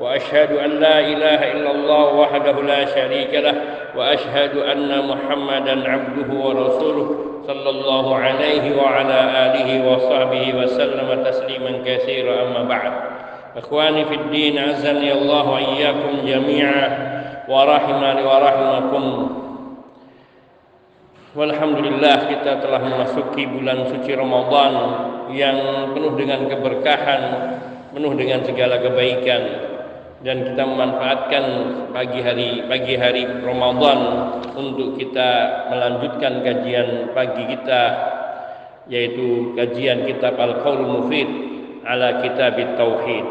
واشهد 0.00 0.52
ان 0.52 0.70
لا 0.70 1.00
اله 1.00 1.52
الا 1.52 1.70
الله 1.70 2.14
وحده 2.14 2.62
لا 2.62 2.84
شريك 2.84 3.34
له 3.34 3.54
واشهد 3.96 4.56
ان 4.56 5.08
محمدا 5.08 5.90
عبده 5.90 6.34
ورسوله 6.34 7.08
صلى 7.46 7.70
الله 7.70 8.16
عليه 8.16 8.82
وعلى 8.82 9.20
اله 9.46 9.92
وصحبه 9.92 10.54
وسلم 10.58 11.24
تسليما 11.24 11.72
كثيرا 11.86 12.42
اما 12.42 12.62
بعد 12.68 12.92
اخواني 13.56 14.04
في 14.04 14.14
الدين 14.14 14.58
عزني 14.58 15.12
الله 15.12 15.50
واياكم 15.50 16.26
جميعا 16.26 16.86
ورحمني 17.48 18.22
ورحمكم 18.22 19.04
Walhamdulillah 21.34 22.30
kita 22.30 22.62
telah 22.62 22.78
memasuki 22.78 23.42
bulan 23.50 23.90
suci 23.90 24.14
Ramadan 24.14 24.72
yang 25.34 25.90
penuh 25.90 26.14
dengan 26.14 26.46
keberkahan, 26.46 27.22
penuh 27.90 28.14
dengan 28.14 28.46
segala 28.46 28.78
kebaikan 28.78 29.73
dan 30.24 30.40
kita 30.40 30.64
memanfaatkan 30.64 31.44
pagi 31.92 32.24
hari 32.24 32.64
pagi 32.64 32.96
hari 32.96 33.28
Ramadan 33.44 34.00
untuk 34.56 34.96
kita 34.96 35.28
melanjutkan 35.68 36.40
kajian 36.40 37.12
pagi 37.12 37.44
kita 37.44 37.82
yaitu 38.88 39.52
kajian 39.52 40.08
kitab 40.08 40.40
Al-Qaul 40.40 40.80
Mufid 40.80 41.28
ala 41.84 42.24
Kitab 42.24 42.56
Tauhid. 42.56 43.26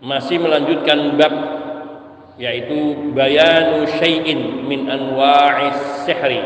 Masih 0.00 0.40
melanjutkan 0.40 1.20
bab 1.20 1.34
yaitu 2.40 3.12
bayanu 3.12 3.84
syai'in 4.00 4.64
min 4.64 4.88
anwa'is 4.88 6.08
sihri 6.08 6.40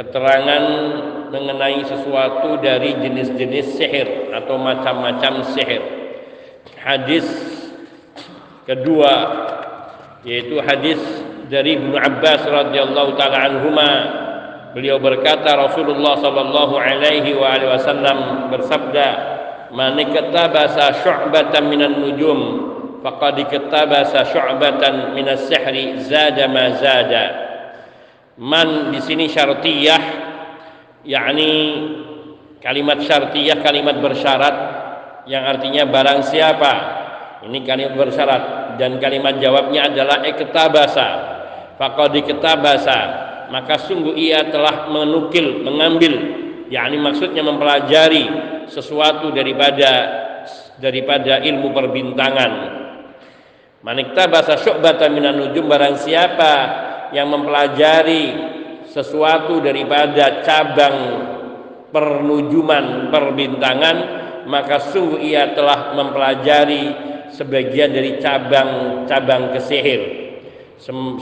keterangan 0.00 0.64
mengenai 1.28 1.84
sesuatu 1.84 2.56
dari 2.64 2.96
jenis-jenis 2.96 3.76
sihir 3.76 4.32
atau 4.32 4.56
macam-macam 4.56 5.44
sihir 5.52 5.84
hadis 6.80 7.57
kedua 8.68 9.14
yaitu 10.28 10.60
hadis 10.60 11.00
dari 11.48 11.80
Ibnu 11.80 11.96
Abbas 11.96 12.44
radhiyallahu 12.44 13.16
taala 13.16 13.48
anhuma. 13.48 13.90
Beliau 14.76 15.00
berkata 15.00 15.56
Rasulullah 15.56 16.20
sallallahu 16.20 16.76
alaihi 16.76 17.32
wa 17.32 17.56
alihi 17.56 17.72
wasallam 17.72 18.18
bersabda 18.52 19.08
man 19.72 19.96
katabasa 20.12 21.00
syu'batan 21.00 21.72
minan 21.72 21.96
nujum 22.04 22.40
faqad 23.00 23.48
iktabasa 23.48 24.28
syu'batan 24.28 25.16
minas 25.16 25.48
sihri 25.48 26.04
zada 26.04 26.44
ma 26.52 26.76
zada 26.76 27.24
man 28.36 28.92
di 28.92 29.00
sini 29.00 29.24
syartiyah 29.32 30.02
yakni 31.08 31.52
kalimat 32.60 33.00
syartiyah 33.00 33.64
kalimat 33.64 33.96
bersyarat 34.04 34.56
yang 35.24 35.48
artinya 35.48 35.88
barang 35.88 36.20
siapa? 36.28 36.72
Ini 37.48 37.58
kalimat 37.64 37.94
bersyarat 37.96 38.57
dan 38.78 39.02
kalimat 39.02 39.36
jawabnya 39.42 39.90
adalah 39.90 40.22
iktabasa. 40.24 41.08
Faqad 41.76 42.14
iktabasa. 42.14 42.98
Maka 43.50 43.80
sungguh 43.82 44.14
ia 44.14 44.46
telah 44.48 44.88
menukil 44.88 45.66
mengambil. 45.66 46.14
Yakni 46.68 46.96
maksudnya 47.00 47.42
mempelajari 47.42 48.24
sesuatu 48.68 49.32
daripada 49.34 49.90
daripada 50.78 51.42
ilmu 51.42 51.74
perbintangan. 51.74 52.52
Manikta 53.82 54.30
bahasa 54.30 54.54
syu'bata 54.60 55.10
minan 55.10 55.42
nujum. 55.42 55.66
Barang 55.66 55.96
siapa 55.98 56.52
yang 57.10 57.32
mempelajari 57.32 58.24
sesuatu 58.88 59.64
daripada 59.64 60.44
cabang 60.44 60.96
pernujuman 61.88 63.08
perbintangan 63.08 63.96
maka 64.48 64.80
sungguh 64.92 65.20
ia 65.20 65.52
telah 65.52 65.92
mempelajari 65.92 66.84
sebagian 67.38 67.94
dari 67.94 68.18
cabang-cabang 68.18 69.54
kesihir. 69.54 70.26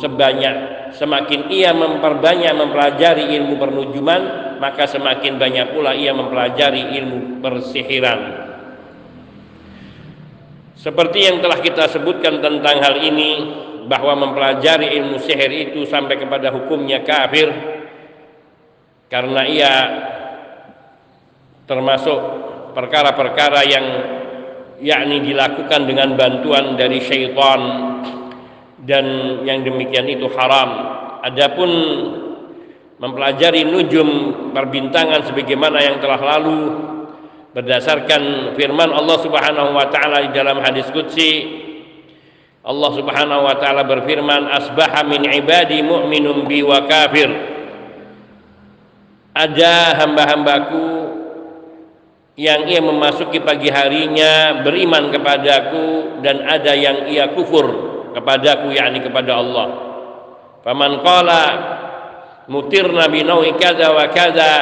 Sebanyak 0.01 0.57
semakin 0.97 1.53
ia 1.53 1.77
memperbanyak 1.77 2.53
mempelajari 2.57 3.37
ilmu 3.37 3.61
pernujuman 3.61 4.21
maka 4.57 4.89
semakin 4.89 5.37
banyak 5.37 5.77
pula 5.77 5.93
ia 5.93 6.17
mempelajari 6.17 6.97
ilmu 6.97 7.45
persihiran. 7.45 8.21
Seperti 10.77 11.19
yang 11.29 11.41
telah 11.45 11.61
kita 11.61 11.89
sebutkan 11.93 12.41
tentang 12.41 12.81
hal 12.81 13.01
ini 13.01 13.31
bahwa 13.89 14.29
mempelajari 14.29 14.97
ilmu 14.97 15.21
sihir 15.21 15.51
itu 15.51 15.89
sampai 15.89 16.21
kepada 16.21 16.53
hukumnya 16.53 17.03
kafir 17.07 17.49
karena 19.07 19.43
ia 19.47 19.73
termasuk 21.67 22.19
perkara-perkara 22.75 23.61
yang 23.67 23.87
yakni 24.81 25.25
dilakukan 25.25 25.89
dengan 25.89 26.17
bantuan 26.17 26.77
dari 26.77 27.01
syaitan 27.01 27.61
dan 28.85 29.05
yang 29.43 29.65
demikian 29.67 30.07
itu 30.07 30.29
haram. 30.37 30.71
Adapun 31.27 31.71
mempelajari 32.97 33.67
nujum 33.67 34.09
perbintangan 34.57 35.27
sebagaimana 35.29 35.79
yang 35.85 35.97
telah 36.01 36.21
lalu 36.39 36.59
berdasarkan 37.53 38.53
firman 38.57 38.93
Allah 38.93 39.19
Subhanahu 39.21 39.71
wa 39.73 39.87
taala 39.89 40.29
di 40.29 40.31
dalam 40.33 40.61
hadis 40.61 40.89
qudsi 40.93 41.65
Allah 42.67 42.91
Subhanahu 42.93 43.43
wa 43.49 43.57
taala 43.57 43.85
berfirman 43.85 44.49
asbaha 44.53 45.05
min 45.09 45.25
ibadi 45.25 45.81
mu'minun 45.81 46.45
bi 46.45 46.61
wa 46.61 46.85
kafir 46.85 47.29
ada 49.37 50.01
hamba-hambaku 50.01 51.06
yang 52.37 52.69
ia 52.69 52.85
memasuki 52.85 53.41
pagi 53.41 53.73
harinya 53.73 54.61
beriman 54.61 55.09
kepadaku 55.09 56.21
dan 56.21 56.45
ada 56.45 56.77
yang 56.77 57.09
ia 57.09 57.33
kufur 57.33 57.65
kepadaku 58.13 58.77
yakni 58.77 59.01
kepada 59.01 59.41
Allah. 59.41 59.67
Faman 60.61 61.01
qala 61.01 61.43
mutirna 62.53 63.09
bi 63.09 63.25
nawi 63.25 63.57
kadza 63.57 63.89
wa 63.89 64.05
kadza 64.13 64.53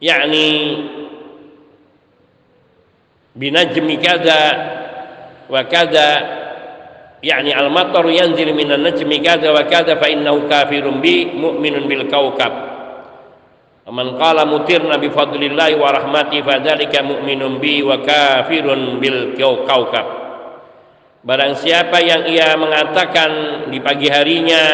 yakni 0.00 0.48
binajmi 3.36 3.96
kada 4.00 4.40
wa 5.52 5.60
kada 5.68 6.08
yani 7.20 7.52
al 7.52 7.68
matar 7.68 8.08
yanzil 8.08 8.56
minan 8.56 8.80
najmi 8.80 9.20
kada 9.20 9.52
wa 9.52 9.68
kada 9.68 10.00
fa 10.00 10.08
innahu 10.08 10.48
kafirun 10.48 11.04
bi 11.04 11.28
mu'minun 11.28 11.84
bil 11.84 12.08
kaukab 12.08 12.69
Man 13.90 14.14
qala 14.14 14.46
mutirna 14.46 15.02
bi 15.02 15.10
fadlillahi 15.10 15.74
wa 15.74 15.90
rahmati 15.90 16.46
fadzalika 16.46 17.02
mu'minun 17.02 17.58
bi 17.58 17.82
wa 17.82 17.98
kafirun 17.98 19.02
bil 19.02 19.34
kaukab. 19.34 20.06
Barang 21.26 21.58
siapa 21.58 21.98
yang 21.98 22.30
ia 22.30 22.54
mengatakan 22.54 23.30
di 23.68 23.82
pagi 23.82 24.06
harinya 24.06 24.64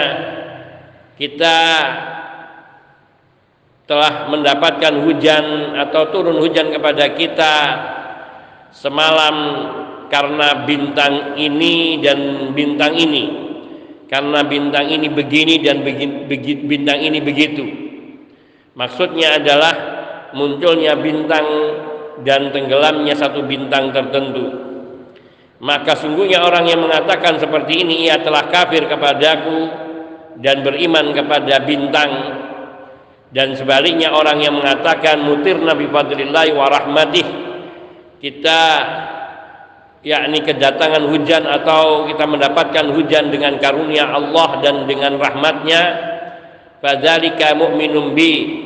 kita 1.17 1.59
telah 3.89 4.29
mendapatkan 4.29 4.95
hujan 5.09 5.75
atau 5.81 6.13
turun 6.13 6.37
hujan 6.37 6.69
kepada 6.71 7.17
kita 7.17 7.55
semalam 8.77 9.37
karena 10.13 10.69
bintang 10.69 11.41
ini 11.41 12.05
dan 12.05 12.53
bintang 12.53 12.93
ini. 13.01 13.49
Karena 14.07 14.45
bintang 14.47 14.87
ini 14.87 15.11
begini 15.11 15.59
dan 15.65 15.83
bintang 16.69 17.01
ini 17.01 17.19
begitu 17.19 17.86
maksudnya 18.77 19.41
adalah 19.41 19.75
munculnya 20.37 20.95
bintang 21.01 21.47
dan 22.23 22.53
tenggelamnya 22.53 23.17
satu 23.17 23.45
bintang 23.45 23.91
tertentu. 23.93 24.67
Maka 25.57 25.97
sungguhnya 25.97 26.45
orang 26.45 26.69
yang 26.69 26.85
mengatakan 26.85 27.41
seperti 27.41 27.81
ini 27.81 28.09
ia 28.09 28.21
telah 28.21 28.53
kafir 28.53 28.85
kepadaku 28.85 29.73
dan 30.45 30.61
beriman 30.61 31.17
kepada 31.17 31.65
bintang. 31.65 32.13
Dan 33.33 33.57
sebaliknya 33.57 34.15
orang 34.15 34.39
yang 34.39 34.55
mengatakan 34.55 35.25
mutir 35.25 35.59
nabi 35.59 35.89
fadlillahi 35.89 36.53
wa 36.55 36.69
rahmatih. 36.71 37.27
Kita 38.21 38.61
yakni 40.07 40.39
kedatangan 40.45 41.05
hujan 41.11 41.45
atau 41.45 42.07
kita 42.07 42.25
mendapatkan 42.29 42.95
hujan 42.95 43.33
dengan 43.35 43.59
karunia 43.59 44.07
Allah 44.13 44.63
dan 44.63 44.87
dengan 44.87 45.19
rahmatnya 45.19 45.83
fadzalika 46.79 47.59
mu'minun 47.59 48.15
bi 48.15 48.66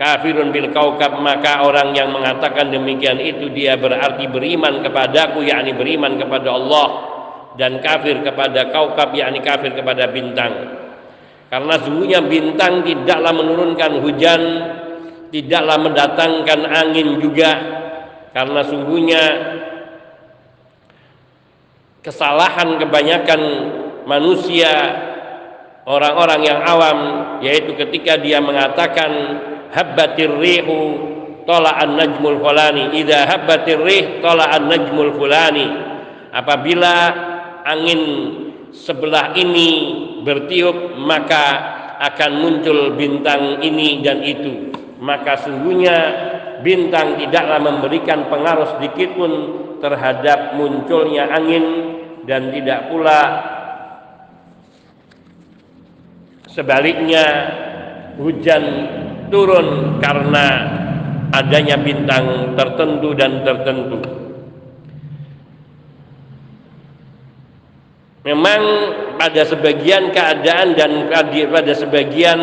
kafirun 0.00 0.48
bil 0.48 0.72
kaukab 0.72 1.20
maka 1.20 1.60
orang 1.60 1.92
yang 1.92 2.08
mengatakan 2.08 2.72
demikian 2.72 3.20
itu 3.20 3.52
dia 3.52 3.76
berarti 3.76 4.24
beriman 4.32 4.80
kepadaku 4.80 5.44
yakni 5.44 5.76
beriman 5.76 6.16
kepada 6.16 6.48
Allah 6.48 6.88
dan 7.60 7.84
kafir 7.84 8.24
kepada 8.24 8.72
kaukab 8.72 9.12
yakni 9.12 9.44
kafir 9.44 9.76
kepada 9.76 10.08
bintang. 10.08 10.80
Karena 11.52 11.76
sungguhnya 11.84 12.24
bintang 12.24 12.80
tidaklah 12.80 13.36
menurunkan 13.36 13.92
hujan 14.00 14.42
tidaklah 15.30 15.76
mendatangkan 15.78 16.60
angin 16.66 17.22
juga 17.22 17.50
karena 18.34 18.60
sungguhnya 18.66 19.22
kesalahan 22.02 22.78
kebanyakan 22.78 23.40
manusia 24.06 24.70
orang-orang 25.86 26.40
yang 26.46 26.60
awam 26.66 26.98
yaitu 27.42 27.74
ketika 27.78 28.18
dia 28.18 28.42
mengatakan 28.42 29.10
habbatir 29.74 30.30
rihu 30.38 30.80
tola'an 31.46 31.98
najmul 31.98 32.38
fulani. 32.38 32.94
Idza 32.94 33.26
habbatir 33.26 33.80
rih 33.82 34.22
tola'an 34.22 34.70
najmul 34.70 35.14
fulani. 35.18 35.66
Apabila 36.30 36.94
angin 37.66 38.02
sebelah 38.70 39.34
ini 39.34 39.70
bertiup 40.22 40.94
maka 41.00 41.76
akan 42.00 42.30
muncul 42.40 42.94
bintang 42.94 43.60
ini 43.60 44.00
dan 44.00 44.22
itu. 44.24 44.72
Maka 45.00 45.40
sungguhnya 45.42 45.96
bintang 46.60 47.16
tidaklah 47.16 47.60
memberikan 47.60 48.28
pengaruh 48.28 48.78
sedikit 48.78 49.16
pun 49.16 49.32
terhadap 49.80 50.60
munculnya 50.60 51.28
angin 51.32 51.64
dan 52.28 52.52
tidak 52.52 52.92
pula 52.92 53.20
sebaliknya 56.52 57.24
hujan 58.20 58.64
turun 59.30 59.98
karena 60.02 60.46
adanya 61.30 61.78
bintang 61.78 62.58
tertentu 62.58 63.14
dan 63.14 63.46
tertentu. 63.46 63.98
Memang 68.20 68.62
pada 69.16 69.48
sebagian 69.48 70.12
keadaan 70.12 70.76
dan 70.76 71.08
pada 71.48 71.72
sebagian 71.72 72.40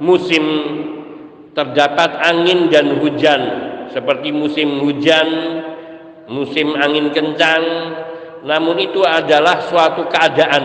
musim 0.00 0.44
terdapat 1.52 2.24
angin 2.24 2.72
dan 2.72 2.96
hujan. 2.96 3.42
Seperti 3.92 4.32
musim 4.32 4.80
hujan, 4.84 5.28
musim 6.28 6.72
angin 6.76 7.12
kencang, 7.12 7.64
namun 8.44 8.78
itu 8.78 9.00
adalah 9.02 9.64
suatu 9.66 10.06
keadaan 10.06 10.64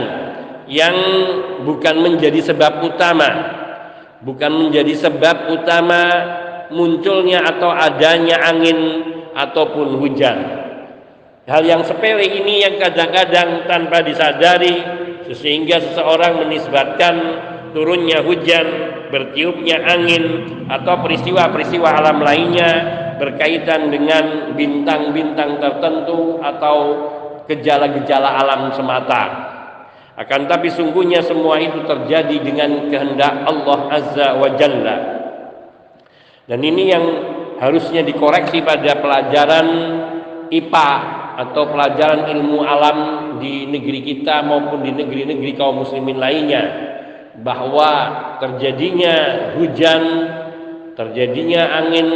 yang 0.67 0.95
bukan 1.63 2.03
menjadi 2.03 2.39
sebab 2.53 2.83
utama, 2.83 3.27
bukan 4.23 4.51
menjadi 4.67 4.95
sebab 5.07 5.51
utama 5.51 6.03
munculnya 6.71 7.43
atau 7.43 7.69
adanya 7.69 8.39
angin 8.49 8.79
ataupun 9.35 9.99
hujan. 9.99 10.37
Hal 11.43 11.67
yang 11.67 11.83
sepele 11.83 12.23
ini 12.23 12.63
yang 12.63 12.79
kadang-kadang 12.79 13.67
tanpa 13.67 13.99
disadari 13.99 14.79
sehingga 15.27 15.83
seseorang 15.83 16.47
menisbatkan 16.47 17.15
turunnya 17.75 18.23
hujan, 18.23 18.65
bertiupnya 19.11 19.83
angin 19.83 20.23
atau 20.71 21.03
peristiwa-peristiwa 21.03 21.89
alam 21.89 22.23
lainnya 22.23 22.71
berkaitan 23.19 23.91
dengan 23.91 24.55
bintang-bintang 24.55 25.59
tertentu 25.59 26.39
atau 26.39 26.75
gejala-gejala 27.51 28.39
alam 28.39 28.71
semata. 28.71 29.52
Akan 30.13 30.45
tapi 30.45 30.69
sungguhnya 30.69 31.25
semua 31.25 31.57
itu 31.57 31.81
terjadi 31.89 32.37
dengan 32.37 32.93
kehendak 32.93 33.33
Allah 33.49 33.79
Azza 33.89 34.27
wa 34.37 34.49
Jalla. 34.53 34.97
Dan 36.45 36.59
ini 36.61 36.83
yang 36.93 37.05
harusnya 37.57 38.05
dikoreksi 38.05 38.61
pada 38.61 39.01
pelajaran 39.01 39.67
IPA 40.53 40.89
atau 41.33 41.65
pelajaran 41.65 42.29
ilmu 42.29 42.61
alam 42.61 42.97
di 43.41 43.65
negeri 43.65 44.05
kita 44.05 44.45
maupun 44.45 44.85
di 44.85 44.93
negeri-negeri 44.93 45.51
kaum 45.57 45.81
muslimin 45.81 46.21
lainnya 46.21 46.63
bahwa 47.41 47.89
terjadinya 48.37 49.49
hujan, 49.57 50.03
terjadinya 50.93 51.81
angin, 51.81 52.07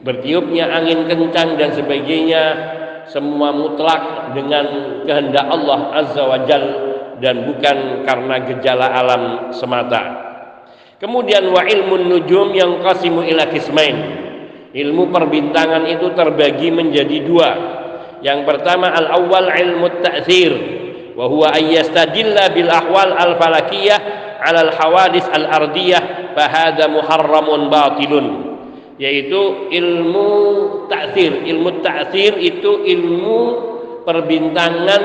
bertiupnya 0.00 0.72
angin 0.72 1.04
kencang 1.04 1.60
dan 1.60 1.76
sebagainya 1.76 2.42
semua 3.12 3.52
mutlak 3.52 4.32
dengan 4.32 4.64
kehendak 5.04 5.44
Allah 5.44 5.80
Azza 5.92 6.22
wa 6.24 6.40
Jal 6.48 6.83
dan 7.22 7.46
bukan 7.46 8.06
karena 8.06 8.36
gejala 8.48 8.86
alam 8.90 9.22
semata. 9.54 10.02
Kemudian 10.98 11.50
wa 11.52 11.62
ilmu 11.66 12.00
nujum 12.06 12.54
yang 12.54 12.80
qasimu 12.80 13.22
ila 13.26 13.50
kismain. 13.50 14.22
Ilmu 14.74 15.14
perbintangan 15.14 15.86
itu 15.86 16.10
terbagi 16.18 16.74
menjadi 16.74 17.18
dua 17.22 17.50
yang 18.24 18.48
pertama 18.48 18.88
al 18.88 19.20
awal 19.20 19.52
ilmu 19.52 20.00
ta'thir 20.00 20.52
wa 21.12 21.28
huwa 21.28 21.52
ayyastadilla 21.52 22.50
bil 22.56 22.72
ahwal 22.72 23.12
al 23.12 23.36
falakiyah 23.36 24.00
ala 24.40 24.64
al 24.64 24.72
hawadis 24.72 25.28
al 25.28 25.44
ardiyah 25.44 26.32
fa 26.32 26.44
hadha 26.48 26.88
muharramun 26.88 27.68
batilun 27.68 28.26
yaitu 28.96 29.68
ilmu 29.68 30.32
ta'thir 30.88 31.44
ilmu 31.44 31.84
ta'thir 31.84 32.40
itu 32.40 32.80
ilmu 32.88 33.40
perbintangan 34.08 35.02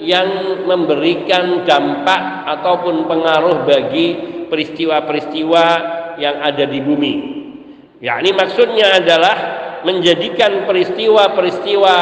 yang 0.00 0.60
memberikan 0.68 1.64
dampak 1.64 2.22
ataupun 2.58 3.08
pengaruh 3.08 3.64
bagi 3.64 4.06
peristiwa-peristiwa 4.48 5.64
yang 6.20 6.36
ada 6.44 6.64
di 6.68 6.80
bumi 6.84 7.14
yakni 8.00 8.30
maksudnya 8.36 9.00
adalah 9.00 9.36
menjadikan 9.86 10.66
peristiwa-peristiwa 10.66 11.96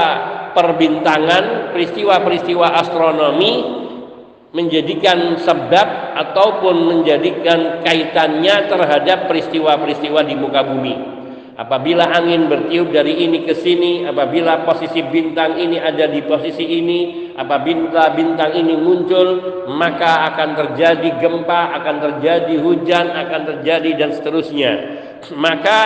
perbintangan, 0.55 1.75
peristiwa-peristiwa 1.75 2.67
astronomi 2.81 3.85
menjadikan 4.55 5.35
sebab 5.43 6.14
ataupun 6.14 6.76
menjadikan 6.87 7.82
kaitannya 7.82 8.70
terhadap 8.70 9.26
peristiwa-peristiwa 9.26 10.23
di 10.23 10.35
muka 10.38 10.62
bumi. 10.62 10.94
Apabila 11.55 12.11
angin 12.11 12.51
bertiup 12.51 12.91
dari 12.91 13.23
ini 13.23 13.47
ke 13.47 13.55
sini, 13.55 14.03
apabila 14.03 14.67
posisi 14.67 15.06
bintang 15.06 15.55
ini 15.55 15.79
ada 15.79 16.11
di 16.11 16.19
posisi 16.27 16.67
ini, 16.67 17.31
apabila 17.39 18.11
bintang 18.11 18.59
ini 18.59 18.75
muncul, 18.75 19.62
maka 19.71 20.35
akan 20.35 20.59
terjadi 20.59 21.15
gempa, 21.23 21.79
akan 21.79 21.97
terjadi 22.03 22.59
hujan, 22.59 23.06
akan 23.06 23.41
terjadi 23.55 23.91
dan 23.95 24.11
seterusnya. 24.11 24.73
Maka 25.39 25.79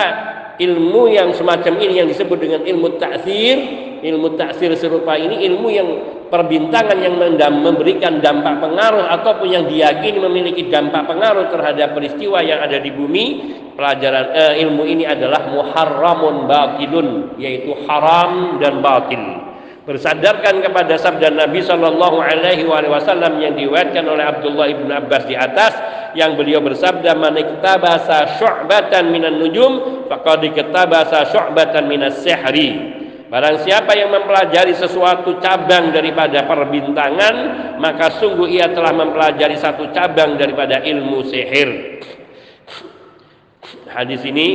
ilmu 0.57 1.05
yang 1.05 1.37
semacam 1.37 1.77
ini 1.77 2.01
yang 2.01 2.09
disebut 2.09 2.37
dengan 2.41 2.61
ilmu 2.65 2.97
taksir 2.97 3.57
ilmu 3.99 4.39
taksir 4.39 4.71
serupa 4.79 5.15
ini 5.19 5.43
ilmu 5.47 5.67
yang 5.67 5.89
perbintangan 6.31 6.97
yang 7.03 7.19
memberikan 7.59 8.23
dampak 8.23 8.63
pengaruh 8.63 9.11
ataupun 9.19 9.47
yang 9.49 9.65
diyakini 9.67 10.19
memiliki 10.23 10.71
dampak 10.71 11.03
pengaruh 11.09 11.51
terhadap 11.51 11.97
peristiwa 11.97 12.39
yang 12.39 12.63
ada 12.63 12.79
di 12.79 12.91
bumi 12.93 13.25
pelajaran 13.79 14.35
eh, 14.35 14.53
ilmu 14.67 14.83
ini 14.83 15.07
adalah 15.07 15.47
muharramun 15.47 16.51
batilun 16.51 17.39
yaitu 17.39 17.71
haram 17.87 18.59
dan 18.59 18.83
batil 18.83 19.23
bersadarkan 19.87 20.61
kepada 20.61 20.99
sabda 20.99 21.31
Nabi 21.33 21.63
Shallallahu 21.63 22.19
Alaihi 22.21 22.67
Wasallam 22.67 23.39
yang 23.39 23.55
diwayatkan 23.55 24.03
oleh 24.03 24.21
Abdullah 24.21 24.67
ibn 24.69 24.91
Abbas 24.91 25.25
di 25.25 25.33
atas 25.33 25.73
yang 26.13 26.35
beliau 26.35 26.61
bersabda 26.61 27.15
man 27.15 27.33
iktabasa 27.39 28.37
syu'batan 28.37 29.09
minan 29.09 29.39
nujum 29.39 30.05
faqad 30.11 30.45
iktabasa 30.45 31.31
syu'batan 31.31 31.87
minas 31.87 32.21
sihri 32.21 32.99
Barang 33.29 33.61
siapa 33.61 33.93
yang 33.93 34.09
mempelajari 34.09 34.73
sesuatu 34.73 35.37
cabang 35.37 35.93
daripada 35.93 36.49
perbintangan, 36.49 37.35
maka 37.77 38.17
sungguh 38.17 38.49
ia 38.49 38.73
telah 38.73 38.89
mempelajari 38.89 39.53
satu 39.53 39.93
cabang 39.93 40.33
daripada 40.33 40.81
ilmu 40.81 41.21
sihir. 41.29 42.01
Hadis 43.89 44.21
ini 44.25 44.47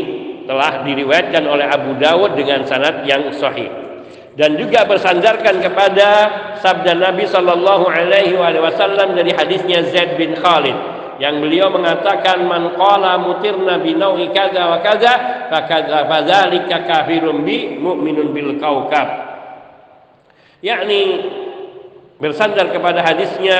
telah 0.46 0.84
diriwayatkan 0.84 1.44
oleh 1.44 1.66
Abu 1.66 1.96
Dawud 1.98 2.36
dengan 2.36 2.62
sanad 2.68 3.02
yang 3.08 3.32
sahih. 3.34 3.68
Dan 4.34 4.58
juga 4.58 4.82
bersandarkan 4.86 5.62
kepada 5.62 6.08
sabda 6.58 6.98
Nabi 6.98 7.22
Shallallahu 7.26 7.86
Alaihi 7.86 8.34
Wasallam 8.34 9.14
dari 9.14 9.30
hadisnya 9.30 9.86
Zaid 9.94 10.18
bin 10.18 10.34
Khalid 10.34 10.74
yang 11.22 11.38
beliau 11.38 11.70
mengatakan 11.70 12.42
man 12.42 12.74
qala 12.74 13.14
mutirna 13.22 13.78
bi 13.78 13.94
naui 13.94 14.34
kaza 14.34 14.66
wa 14.66 14.82
kaza 14.82 15.46
fakadza 15.46 16.10
fadzalika 16.10 16.82
kafirun 16.82 17.46
bi 17.46 17.78
mu'minun 17.78 18.34
bil 18.34 18.58
kaukab 18.58 19.06
yakni 20.58 21.22
bersandar 22.18 22.74
kepada 22.74 23.06
hadisnya 23.06 23.58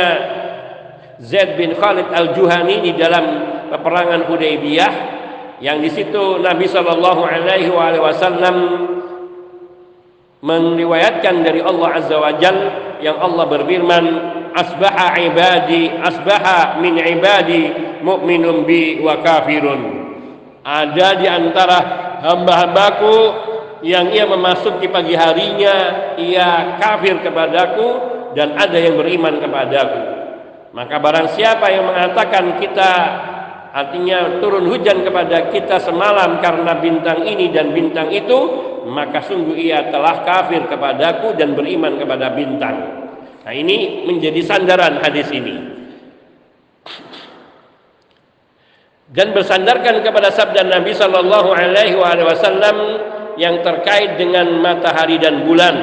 Zaid 1.22 1.54
bin 1.54 1.78
Khalid 1.78 2.10
al-Juhani 2.10 2.82
di 2.82 2.92
dalam 2.98 3.24
peperangan 3.70 4.26
Hudaybiyah 4.26 4.92
yang 5.62 5.78
di 5.78 5.90
situ 5.90 6.42
Nabi 6.42 6.66
Shallallahu 6.66 7.22
alaihi 7.22 7.70
wasallam 8.00 8.56
meriwayatkan 10.44 11.40
dari 11.46 11.62
Allah 11.62 11.88
Azza 11.98 12.16
wa 12.18 12.32
Jal 12.36 12.58
yang 13.00 13.16
Allah 13.16 13.44
berfirman 13.48 14.04
asbaha 14.52 15.16
ibadi 15.18 15.88
asbaha 15.90 16.78
min 16.82 17.00
ibadi 17.00 17.70
mu'minun 18.02 18.66
bi 18.68 19.00
wa 19.00 19.18
kafirun. 19.24 20.04
Ada 20.64 21.08
di 21.20 21.26
antara 21.28 21.78
hamba-hambaku 22.24 23.16
yang 23.84 24.08
ia 24.12 24.24
memasuki 24.24 24.88
pagi 24.88 25.12
harinya 25.12 26.16
ia 26.16 26.80
kafir 26.80 27.20
kepadaku 27.20 27.88
dan 28.32 28.56
ada 28.56 28.76
yang 28.80 28.96
beriman 28.96 29.40
kepadaku. 29.40 30.00
Maka 30.74 30.96
barang 30.98 31.28
siapa 31.38 31.70
yang 31.70 31.86
mengatakan 31.86 32.58
kita 32.58 32.92
artinya 33.74 34.38
turun 34.38 34.70
hujan 34.70 35.02
kepada 35.02 35.50
kita 35.50 35.82
semalam 35.82 36.38
karena 36.38 36.78
bintang 36.78 37.26
ini 37.26 37.50
dan 37.50 37.74
bintang 37.74 38.14
itu 38.14 38.38
maka 38.86 39.18
sungguh 39.26 39.58
ia 39.58 39.90
telah 39.90 40.22
kafir 40.22 40.62
kepadaku 40.70 41.34
dan 41.34 41.58
beriman 41.58 41.98
kepada 41.98 42.30
bintang. 42.30 42.76
Nah 43.44 43.52
ini 43.52 44.06
menjadi 44.06 44.40
sandaran 44.46 45.02
hadis 45.02 45.28
ini. 45.34 45.74
Dan 49.14 49.30
bersandarkan 49.30 50.02
kepada 50.02 50.32
sabda 50.32 50.64
Nabi 50.66 50.90
Shallallahu 50.90 51.50
Alaihi 51.54 51.94
Wasallam 51.98 52.76
yang 53.38 53.62
terkait 53.62 54.18
dengan 54.18 54.58
matahari 54.58 55.18
dan 55.22 55.46
bulan 55.46 55.74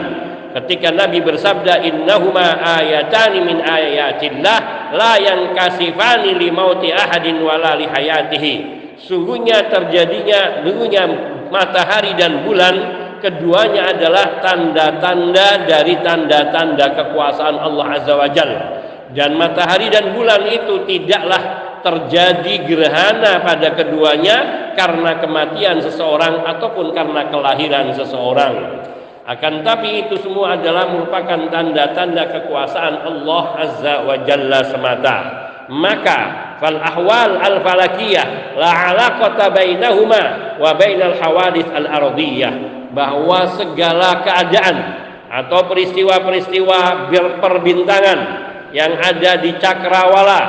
ketika 0.59 0.91
Nabi 0.91 1.23
bersabda 1.23 1.83
innahuma 1.83 2.59
ayatani 2.59 3.39
min 3.43 3.57
ayatillah 3.63 4.59
la 4.95 5.13
yang 5.19 5.55
kasifani 5.55 6.35
li 6.35 6.51
mauti 6.51 6.91
ahadin 6.91 7.39
wala 7.39 7.79
li 7.79 7.87
hayatihi. 7.87 8.55
Sungguhnya 9.01 9.71
terjadinya 9.71 10.61
dengunya 10.61 11.03
matahari 11.49 12.13
dan 12.19 12.45
bulan 12.45 12.75
keduanya 13.23 13.95
adalah 13.95 14.41
tanda-tanda 14.41 15.65
dari 15.65 15.97
tanda-tanda 16.01 16.85
kekuasaan 16.97 17.55
Allah 17.57 17.87
Azza 17.97 18.13
wa 18.17 18.29
Jalla. 18.29 18.63
Dan 19.11 19.35
matahari 19.35 19.91
dan 19.91 20.15
bulan 20.15 20.47
itu 20.47 20.87
tidaklah 20.87 21.71
terjadi 21.81 22.63
gerhana 22.63 23.41
pada 23.41 23.73
keduanya 23.73 24.37
karena 24.77 25.17
kematian 25.19 25.81
seseorang 25.81 26.45
ataupun 26.45 26.93
karena 26.93 27.27
kelahiran 27.27 27.91
seseorang 27.91 28.53
akan 29.31 29.63
tapi 29.63 30.03
itu 30.07 30.19
semua 30.19 30.59
adalah 30.59 30.91
merupakan 30.91 31.47
tanda-tanda 31.47 32.27
kekuasaan 32.35 32.95
Allah 32.99 33.43
Azza 33.63 33.95
wa 34.03 34.15
Jalla 34.27 34.59
semata. 34.67 35.17
Maka 35.71 36.19
fal 36.59 36.75
ahwal 36.75 37.39
al 37.39 37.63
falakiyah 37.63 38.59
la 38.59 38.91
alaqata 38.91 39.55
bainahuma 39.55 40.57
wa 40.59 40.75
bainal 40.75 41.15
hawadith 41.15 41.69
al 41.71 41.87
ardiyah 41.87 42.53
bahwa 42.91 43.55
segala 43.55 44.19
keadaan 44.27 44.77
atau 45.31 45.63
peristiwa-peristiwa 45.71 47.07
perbintangan 47.39 48.19
yang 48.75 48.99
ada 48.99 49.39
di 49.39 49.55
cakrawala 49.63 50.41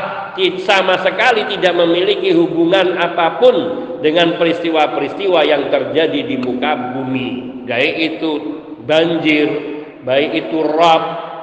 sama 0.64 0.98
sekali 1.06 1.46
tidak 1.54 1.76
memiliki 1.76 2.34
hubungan 2.34 2.98
apa 2.98 3.38
pun 3.38 3.54
dengan 4.02 4.34
peristiwa-peristiwa 4.40 5.44
yang 5.46 5.70
terjadi 5.70 6.24
di 6.24 6.34
muka 6.40 6.98
bumi 6.98 7.52
baik 7.68 7.94
itu 8.18 8.61
banjir, 8.86 9.48
baik 10.02 10.30
itu 10.46 10.58
rob, 10.62 11.02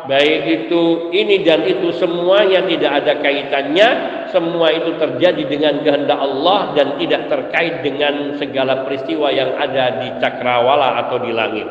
baik 0.10 0.42
itu 0.48 1.14
ini 1.14 1.46
dan 1.46 1.64
itu 1.64 1.94
semuanya 1.96 2.66
tidak 2.66 2.92
ada 3.04 3.14
kaitannya, 3.22 3.90
semua 4.34 4.74
itu 4.74 4.98
terjadi 4.98 5.44
dengan 5.46 5.74
kehendak 5.86 6.20
Allah 6.20 6.74
dan 6.74 6.88
tidak 6.98 7.30
terkait 7.30 7.86
dengan 7.86 8.36
segala 8.38 8.86
peristiwa 8.86 9.30
yang 9.30 9.56
ada 9.56 10.02
di 10.04 10.10
cakrawala 10.18 11.06
atau 11.06 11.18
di 11.22 11.32
langit. 11.32 11.68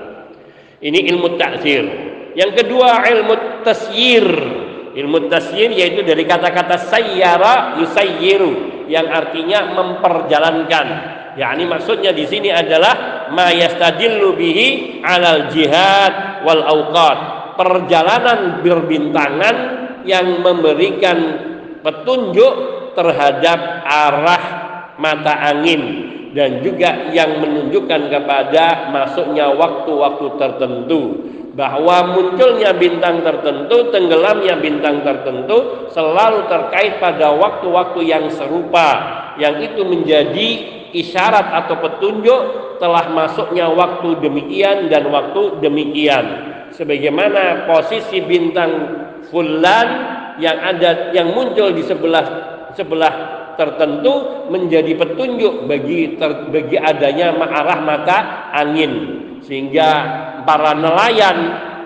Ini 0.78 0.98
ilmu 1.10 1.34
takzir. 1.34 1.84
Yang 2.38 2.62
kedua 2.62 3.02
ilmu 3.02 3.34
tasyir. 3.66 4.26
Ilmu 4.94 5.26
tasyir 5.26 5.74
yaitu 5.74 6.06
dari 6.06 6.22
kata-kata 6.22 6.78
sayyara 6.86 7.82
yusayyiru 7.82 8.86
yang 8.86 9.06
artinya 9.10 9.74
memperjalankan 9.74 10.86
yakni 11.38 11.64
maksudnya 11.70 12.10
di 12.10 12.26
sini 12.26 12.50
adalah 12.50 13.17
ma 13.32 13.52
yastadillu 13.52 14.36
bihi 14.36 15.00
alal 15.02 15.50
jihad 15.52 16.44
wal 16.44 16.62
awqat. 16.64 17.18
Perjalanan 17.58 18.62
berbintangan 18.62 19.56
yang 20.06 20.40
memberikan 20.46 21.18
petunjuk 21.82 22.54
terhadap 22.94 23.82
arah 23.86 24.44
mata 24.98 25.34
angin 25.54 25.82
dan 26.34 26.62
juga 26.62 27.10
yang 27.10 27.42
menunjukkan 27.42 28.10
kepada 28.10 28.94
masuknya 28.94 29.50
waktu-waktu 29.54 30.26
tertentu. 30.38 31.02
Bahwa 31.58 32.14
munculnya 32.14 32.70
bintang 32.70 33.26
tertentu, 33.26 33.90
tenggelamnya 33.90 34.62
bintang 34.62 35.02
tertentu 35.02 35.90
selalu 35.90 36.46
terkait 36.46 37.02
pada 37.02 37.34
waktu-waktu 37.34 38.06
yang 38.06 38.30
serupa 38.30 39.18
yang 39.42 39.58
itu 39.58 39.82
menjadi 39.82 40.77
isyarat 40.94 41.64
atau 41.64 41.76
petunjuk 41.80 42.42
telah 42.78 43.10
masuknya 43.10 43.68
waktu 43.72 44.18
demikian 44.22 44.88
dan 44.88 45.10
waktu 45.10 45.58
demikian. 45.60 46.24
Sebagaimana 46.74 47.66
posisi 47.66 48.22
bintang 48.22 48.70
fulan 49.28 49.88
yang 50.38 50.56
ada 50.62 51.10
yang 51.10 51.34
muncul 51.34 51.74
di 51.74 51.82
sebelah 51.82 52.26
sebelah 52.78 53.14
tertentu 53.58 54.46
menjadi 54.54 54.94
petunjuk 54.94 55.66
bagi 55.66 56.14
ter, 56.14 56.46
bagi 56.54 56.78
adanya 56.78 57.34
arah 57.34 57.80
mata 57.82 58.18
angin. 58.54 58.92
Sehingga 59.42 59.90
para 60.46 60.78
nelayan 60.78 61.38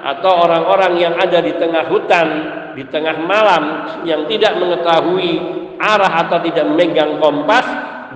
atau 0.02 0.44
orang-orang 0.44 0.92
yang 1.00 1.14
ada 1.16 1.40
di 1.40 1.56
tengah 1.56 1.88
hutan 1.88 2.28
di 2.74 2.84
tengah 2.88 3.16
malam 3.24 3.62
yang 4.08 4.24
tidak 4.26 4.56
mengetahui 4.56 5.40
arah 5.78 6.26
atau 6.26 6.38
tidak 6.42 6.64
memegang 6.72 7.20
kompas 7.20 7.64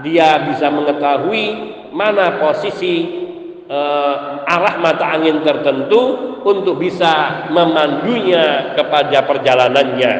dia 0.05 0.51
bisa 0.51 0.69
mengetahui 0.69 1.45
mana 1.93 2.37
posisi 2.37 3.27
uh, 3.71 4.45
arah 4.45 4.77
mata 4.81 5.17
angin 5.17 5.43
tertentu 5.43 6.03
untuk 6.47 6.79
bisa 6.79 7.47
memandunya 7.51 8.77
kepada 8.79 9.25
perjalanannya. 9.27 10.15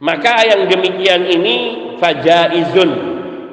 Maka 0.00 0.34
yang 0.48 0.64
demikian 0.72 1.28
ini 1.28 1.56
fajaizun 2.00 2.90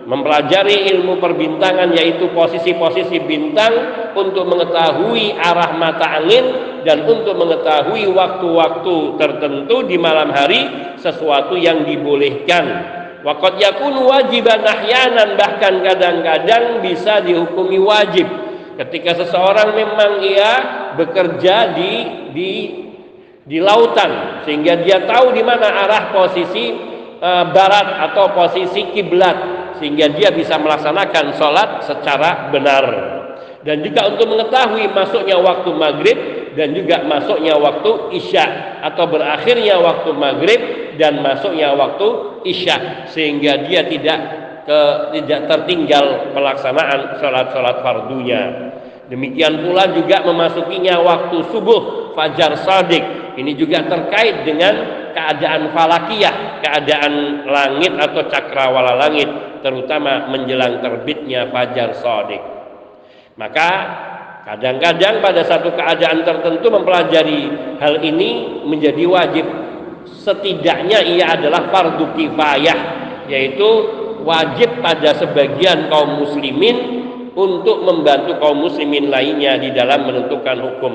mempelajari 0.08 0.88
ilmu 0.96 1.20
perbintangan 1.20 1.92
yaitu 1.92 2.32
posisi-posisi 2.32 3.20
bintang 3.28 3.74
untuk 4.16 4.48
mengetahui 4.48 5.36
arah 5.36 5.76
mata 5.76 6.24
angin 6.24 6.46
dan 6.88 7.04
untuk 7.04 7.36
mengetahui 7.36 8.08
waktu-waktu 8.16 8.96
tertentu 9.20 9.84
di 9.84 10.00
malam 10.00 10.32
hari 10.32 10.96
sesuatu 10.96 11.60
yang 11.60 11.84
dibolehkan 11.84 12.96
Waqad 13.26 13.58
yakun 13.58 13.98
wajiban 14.06 14.62
ahyanan 14.62 15.34
bahkan 15.34 15.82
kadang-kadang 15.82 16.86
bisa 16.86 17.22
dihukumi 17.26 17.82
wajib. 17.82 18.30
Ketika 18.78 19.26
seseorang 19.26 19.74
memang 19.74 20.22
ia 20.22 20.54
bekerja 20.94 21.74
di 21.74 21.94
di 22.30 22.52
di 23.48 23.58
lautan 23.58 24.44
sehingga 24.46 24.86
dia 24.86 25.08
tahu 25.10 25.34
di 25.34 25.42
mana 25.42 25.66
arah 25.66 26.14
posisi 26.14 26.78
e, 27.18 27.32
barat 27.50 28.12
atau 28.12 28.38
posisi 28.38 28.94
kiblat 28.94 29.58
sehingga 29.82 30.14
dia 30.14 30.30
bisa 30.30 30.62
melaksanakan 30.62 31.26
sholat 31.34 31.70
secara 31.90 32.54
benar. 32.54 32.86
Dan 33.66 33.82
juga 33.82 34.14
untuk 34.14 34.30
mengetahui 34.30 34.94
masuknya 34.94 35.42
waktu 35.42 35.70
maghrib 35.74 36.20
dan 36.58 36.74
juga 36.74 37.06
masuknya 37.06 37.54
waktu 37.54 38.18
isya 38.18 38.46
atau 38.82 39.06
berakhirnya 39.06 39.78
waktu 39.78 40.10
maghrib 40.18 40.62
dan 40.98 41.22
masuknya 41.22 41.78
waktu 41.78 42.42
isya 42.50 43.08
sehingga 43.14 43.70
dia 43.70 43.86
tidak 43.86 44.20
ke, 44.66 44.80
tidak 45.22 45.46
tertinggal 45.46 46.34
pelaksanaan 46.34 47.22
sholat-sholat 47.22 47.86
fardunya. 47.86 48.44
Demikian 49.08 49.64
pula 49.64 49.88
juga 49.96 50.20
memasukinya 50.26 51.00
waktu 51.00 51.38
subuh 51.54 52.12
fajar 52.18 52.60
sadik. 52.60 53.40
Ini 53.40 53.54
juga 53.56 53.86
terkait 53.86 54.44
dengan 54.44 54.74
keadaan 55.14 55.72
falakiyah, 55.72 56.66
keadaan 56.66 57.46
langit 57.48 57.94
atau 57.96 58.28
cakrawala 58.28 58.98
langit, 58.98 59.30
terutama 59.62 60.28
menjelang 60.28 60.84
terbitnya 60.84 61.48
fajar 61.54 61.96
sadik. 61.96 62.42
Maka 63.38 63.70
kadang-kadang 64.48 65.20
pada 65.20 65.44
satu 65.44 65.76
keadaan 65.76 66.24
tertentu 66.24 66.72
mempelajari 66.72 67.52
hal 67.84 68.00
ini 68.00 68.64
menjadi 68.64 69.04
wajib. 69.04 69.44
Setidaknya 70.08 71.04
ia 71.04 71.36
adalah 71.36 71.68
fardu 71.68 72.16
kifayah, 72.16 72.80
yaitu 73.28 73.68
wajib 74.24 74.80
pada 74.80 75.12
sebagian 75.20 75.92
kaum 75.92 76.24
muslimin 76.24 77.04
untuk 77.36 77.84
membantu 77.84 78.40
kaum 78.40 78.64
muslimin 78.64 79.12
lainnya 79.12 79.60
di 79.60 79.76
dalam 79.76 80.08
menentukan 80.08 80.58
hukum. 80.64 80.94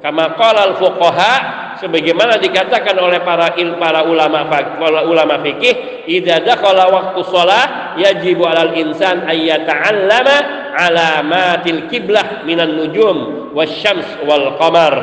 Kama 0.00 0.32
qala 0.36 0.72
al-fuqaha 0.72 1.34
sebagaimana 1.76 2.40
dikatakan 2.40 2.96
oleh 2.96 3.20
para 3.20 3.52
il, 3.60 3.76
para 3.76 4.04
ulama 4.04 4.48
para 4.48 5.04
ulama 5.04 5.44
fikih, 5.44 6.04
idza 6.08 6.40
dakhala 6.40 6.88
waktu 6.88 7.20
shalah 7.28 7.96
yajibu 8.00 8.48
'alal 8.48 8.72
insan 8.80 9.28
ayyata'allama 9.28 10.59
alamatil 10.74 11.90
kiblah 11.90 12.42
minan 12.46 12.78
nujum 12.78 13.50
wasyams 13.54 14.06
wal 14.26 14.56
qamar. 14.56 14.94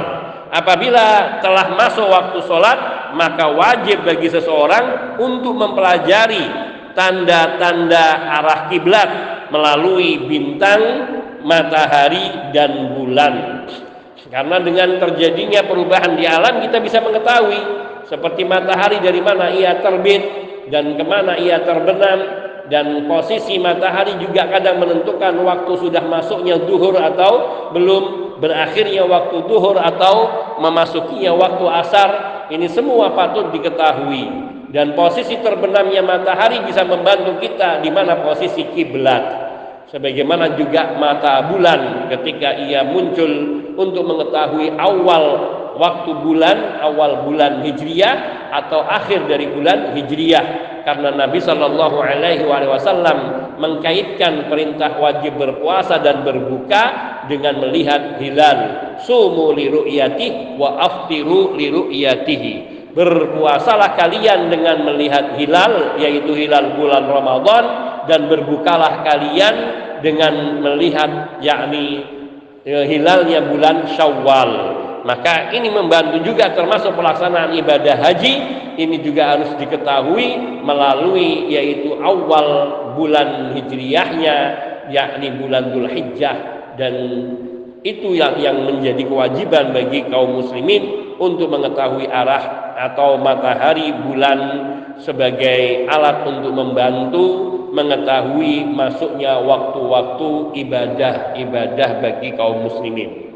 Apabila 0.48 1.40
telah 1.44 1.76
masuk 1.76 2.08
waktu 2.08 2.40
sholat 2.48 2.80
maka 3.16 3.52
wajib 3.52 4.08
bagi 4.08 4.32
seseorang 4.32 5.20
untuk 5.20 5.56
mempelajari 5.60 6.44
tanda-tanda 6.96 8.06
arah 8.42 8.72
kiblat 8.72 9.10
melalui 9.52 10.24
bintang 10.28 10.82
matahari 11.44 12.52
dan 12.56 12.96
bulan. 12.96 13.64
Karena 14.28 14.60
dengan 14.60 15.00
terjadinya 15.00 15.64
perubahan 15.64 16.20
di 16.20 16.28
alam 16.28 16.60
kita 16.64 16.84
bisa 16.84 17.00
mengetahui 17.00 17.60
seperti 18.08 18.44
matahari 18.44 19.00
dari 19.00 19.24
mana 19.24 19.52
ia 19.52 19.80
terbit 19.80 20.24
dan 20.68 21.00
ke 21.00 21.04
mana 21.04 21.40
ia 21.40 21.64
terbenam 21.64 22.47
dan 22.68 23.08
posisi 23.08 23.56
matahari 23.56 24.20
juga 24.20 24.44
kadang 24.52 24.84
menentukan 24.84 25.40
waktu 25.40 25.72
sudah 25.88 26.04
masuknya 26.04 26.60
duhur 26.60 27.00
atau 27.00 27.34
belum 27.72 28.04
berakhirnya 28.44 29.08
waktu 29.08 29.48
duhur 29.48 29.80
atau 29.80 30.16
memasukinya 30.60 31.32
waktu 31.32 31.66
asar. 31.84 32.10
Ini 32.48 32.68
semua 32.72 33.12
patut 33.12 33.52
diketahui. 33.52 34.48
Dan 34.68 35.00
posisi 35.00 35.40
terbenamnya 35.40 36.04
matahari 36.04 36.60
bisa 36.68 36.84
membantu 36.84 37.40
kita 37.40 37.80
di 37.80 37.88
mana 37.88 38.20
posisi 38.20 38.68
kiblat. 38.76 39.48
Sebagaimana 39.88 40.60
juga 40.60 41.00
mata 41.00 41.48
bulan 41.48 42.12
ketika 42.12 42.52
ia 42.60 42.84
muncul 42.84 43.64
untuk 43.80 44.04
mengetahui 44.04 44.76
awal 44.76 45.24
waktu 45.80 46.12
bulan 46.20 46.84
awal 46.84 47.24
bulan 47.24 47.64
hijriyah 47.64 48.16
atau 48.52 48.84
akhir 48.84 49.32
dari 49.32 49.48
bulan 49.48 49.96
hijriyah 49.96 50.76
karena 50.88 51.12
Nabi 51.12 51.44
Shallallahu 51.44 52.00
Alaihi 52.00 52.48
Wasallam 52.48 53.52
mengkaitkan 53.60 54.48
perintah 54.48 54.96
wajib 54.96 55.36
berpuasa 55.36 56.00
dan 56.00 56.24
berbuka 56.24 56.84
dengan 57.28 57.60
melihat 57.60 58.16
hilal 58.24 58.60
sumu 59.04 59.52
li 59.52 59.68
ru'yati 59.68 60.56
wa 60.56 60.80
aftiru 60.80 61.60
li 61.60 61.68
ru'yatihi 61.68 62.78
berpuasalah 62.96 64.00
kalian 64.00 64.48
dengan 64.48 64.88
melihat 64.88 65.36
hilal 65.36 66.00
yaitu 66.00 66.32
hilal 66.32 66.80
bulan 66.80 67.04
Ramadan 67.04 67.66
dan 68.08 68.32
berbukalah 68.32 69.04
kalian 69.04 69.56
dengan 70.00 70.64
melihat 70.64 71.38
yakni 71.44 72.02
e, 72.64 72.74
hilalnya 72.88 73.44
bulan 73.46 73.86
Syawal. 73.94 74.77
Maka 75.06 75.54
ini 75.54 75.70
membantu 75.70 76.22
juga 76.26 76.54
termasuk 76.56 76.96
pelaksanaan 76.98 77.54
ibadah 77.58 78.02
haji 78.02 78.34
ini 78.78 79.02
juga 79.02 79.38
harus 79.38 79.52
diketahui 79.58 80.62
melalui 80.62 81.50
yaitu 81.50 81.98
awal 81.98 82.48
bulan 82.94 83.54
hijriyahnya 83.58 84.38
yakni 84.94 85.34
bulan 85.38 85.74
Dzulhijjah 85.74 86.38
dan 86.78 86.96
itu 87.82 88.14
yang 88.14 88.38
yang 88.38 88.58
menjadi 88.66 89.04
kewajiban 89.06 89.74
bagi 89.74 90.06
kaum 90.10 90.42
muslimin 90.44 91.16
untuk 91.18 91.50
mengetahui 91.50 92.06
arah 92.10 92.76
atau 92.78 93.18
matahari 93.18 93.90
bulan 94.06 94.40
sebagai 95.02 95.90
alat 95.90 96.26
untuk 96.26 96.54
membantu 96.54 97.26
mengetahui 97.74 98.66
masuknya 98.74 99.38
waktu-waktu 99.42 100.30
ibadah-ibadah 100.66 101.90
bagi 102.02 102.30
kaum 102.34 102.66
muslimin. 102.66 103.27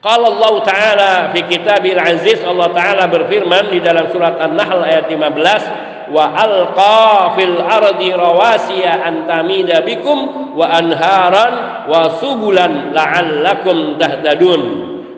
Kalau 0.00 0.32
Allah 0.32 0.54
Ta'ala 0.64 1.12
fi 1.36 1.44
kitabil 1.44 2.00
aziz 2.00 2.40
Allah 2.40 2.72
Ta'ala 2.72 3.04
berfirman 3.04 3.68
di 3.68 3.84
dalam 3.84 4.08
surat 4.08 4.32
An-Nahl 4.40 4.80
ayat 4.80 5.12
15 5.12 6.08
wa 6.08 6.24
alqa 6.32 7.36
fil 7.36 7.60
ardi 7.60 8.08
rawasiya 8.08 8.96
an 9.04 9.28
tamida 9.28 9.84
bikum 9.84 10.56
wa 10.56 10.72
anharan 10.72 11.84
wa 11.84 12.16
subulan 12.16 12.96
la'allakum 12.96 14.00
tahtadun. 14.00 14.62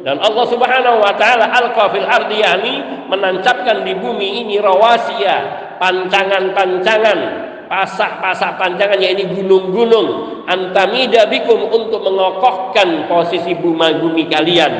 Dan 0.02 0.18
Allah 0.18 0.46
Subhanahu 0.50 0.98
wa 0.98 1.14
taala 1.14 1.46
alqa 1.46 1.94
fil 1.94 2.02
ardi 2.02 2.42
yakni 2.42 2.74
menancapkan 3.06 3.86
di 3.86 3.94
bumi 3.94 4.42
ini 4.42 4.58
rawasiya 4.58 5.78
pancangan-pancangan 5.78 7.18
pasak-pasak 7.72 8.60
pancangan 8.60 9.00
ini 9.00 9.32
gunung-gunung. 9.32 10.44
Antamida 10.44 11.24
bikum 11.24 11.72
untuk 11.72 12.04
mengokohkan 12.04 13.08
posisi 13.08 13.56
bumi 13.56 13.96
bumi 13.96 14.28
kalian. 14.28 14.72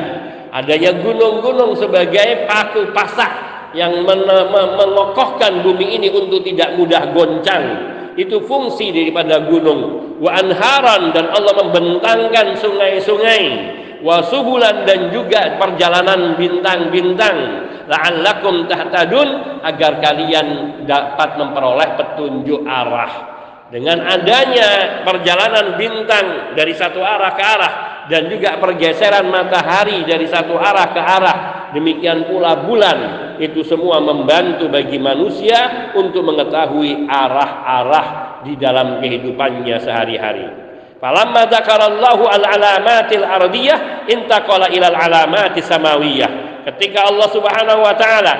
Adanya 0.53 0.93
gunung-gunung 1.01 1.73
sebagai 1.73 2.45
paku 2.45 2.93
pasak 2.93 3.33
yang 3.73 4.05
mengokohkan 4.05 5.65
bumi 5.65 5.97
ini 5.97 6.13
untuk 6.13 6.45
tidak 6.45 6.77
mudah 6.77 7.09
goncang. 7.09 7.65
Itu 8.13 8.45
fungsi 8.45 8.93
daripada 8.93 9.41
gunung. 9.49 10.13
Wa 10.21 10.37
anharan 10.37 11.09
dan 11.17 11.33
Allah 11.33 11.57
membentangkan 11.65 12.53
sungai-sungai 12.61 13.72
wa 14.03 14.19
subulan 14.27 14.83
dan 14.83 15.09
juga 15.09 15.55
perjalanan 15.57 16.35
bintang-bintang. 16.35 17.37
La'allakum 17.83 18.67
tahtadun 18.67 19.59
agar 19.63 19.99
kalian 19.99 20.47
dapat 20.87 21.39
memperoleh 21.39 21.89
petunjuk 21.99 22.63
arah. 22.63 23.33
Dengan 23.73 24.05
adanya 24.05 25.01
perjalanan 25.01 25.79
bintang 25.79 26.53
dari 26.53 26.77
satu 26.77 27.01
arah 27.01 27.33
ke 27.33 27.43
arah 27.43 27.73
dan 28.05 28.29
juga 28.29 28.61
pergeseran 28.61 29.25
matahari 29.33 30.05
dari 30.05 30.29
satu 30.29 30.55
arah 30.61 30.93
ke 30.93 31.01
arah 31.01 31.37
demikian 31.73 32.29
pula 32.29 32.63
bulan. 32.63 32.99
Itu 33.41 33.65
semua 33.65 33.97
membantu 33.97 34.69
bagi 34.69 35.01
manusia 35.01 35.89
untuk 35.97 36.21
mengetahui 36.21 37.09
arah-arah 37.09 38.07
di 38.45 38.53
dalam 38.55 39.01
kehidupannya 39.01 39.81
sehari-hari 39.81 40.62
falamma 41.03 41.43
dzakarallahu 41.51 42.23
al-alamatil 42.31 43.27
ardiyah 43.27 44.07
intaqala 44.07 44.71
ilal 44.71 44.95
alamati 44.95 45.59
samawiyah. 45.59 46.63
Ketika 46.63 47.11
Allah 47.11 47.27
Subhanahu 47.27 47.83
wa 47.83 47.91
taala 47.99 48.33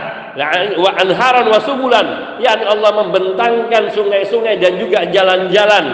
wa 0.80 0.90
anharan 0.96 1.52
wa 1.52 1.60
subulan 1.60 2.40
yakni 2.40 2.64
Allah 2.64 3.04
membentangkan 3.04 3.92
sungai-sungai 3.92 4.64
dan 4.64 4.80
juga 4.80 5.04
jalan-jalan 5.12 5.86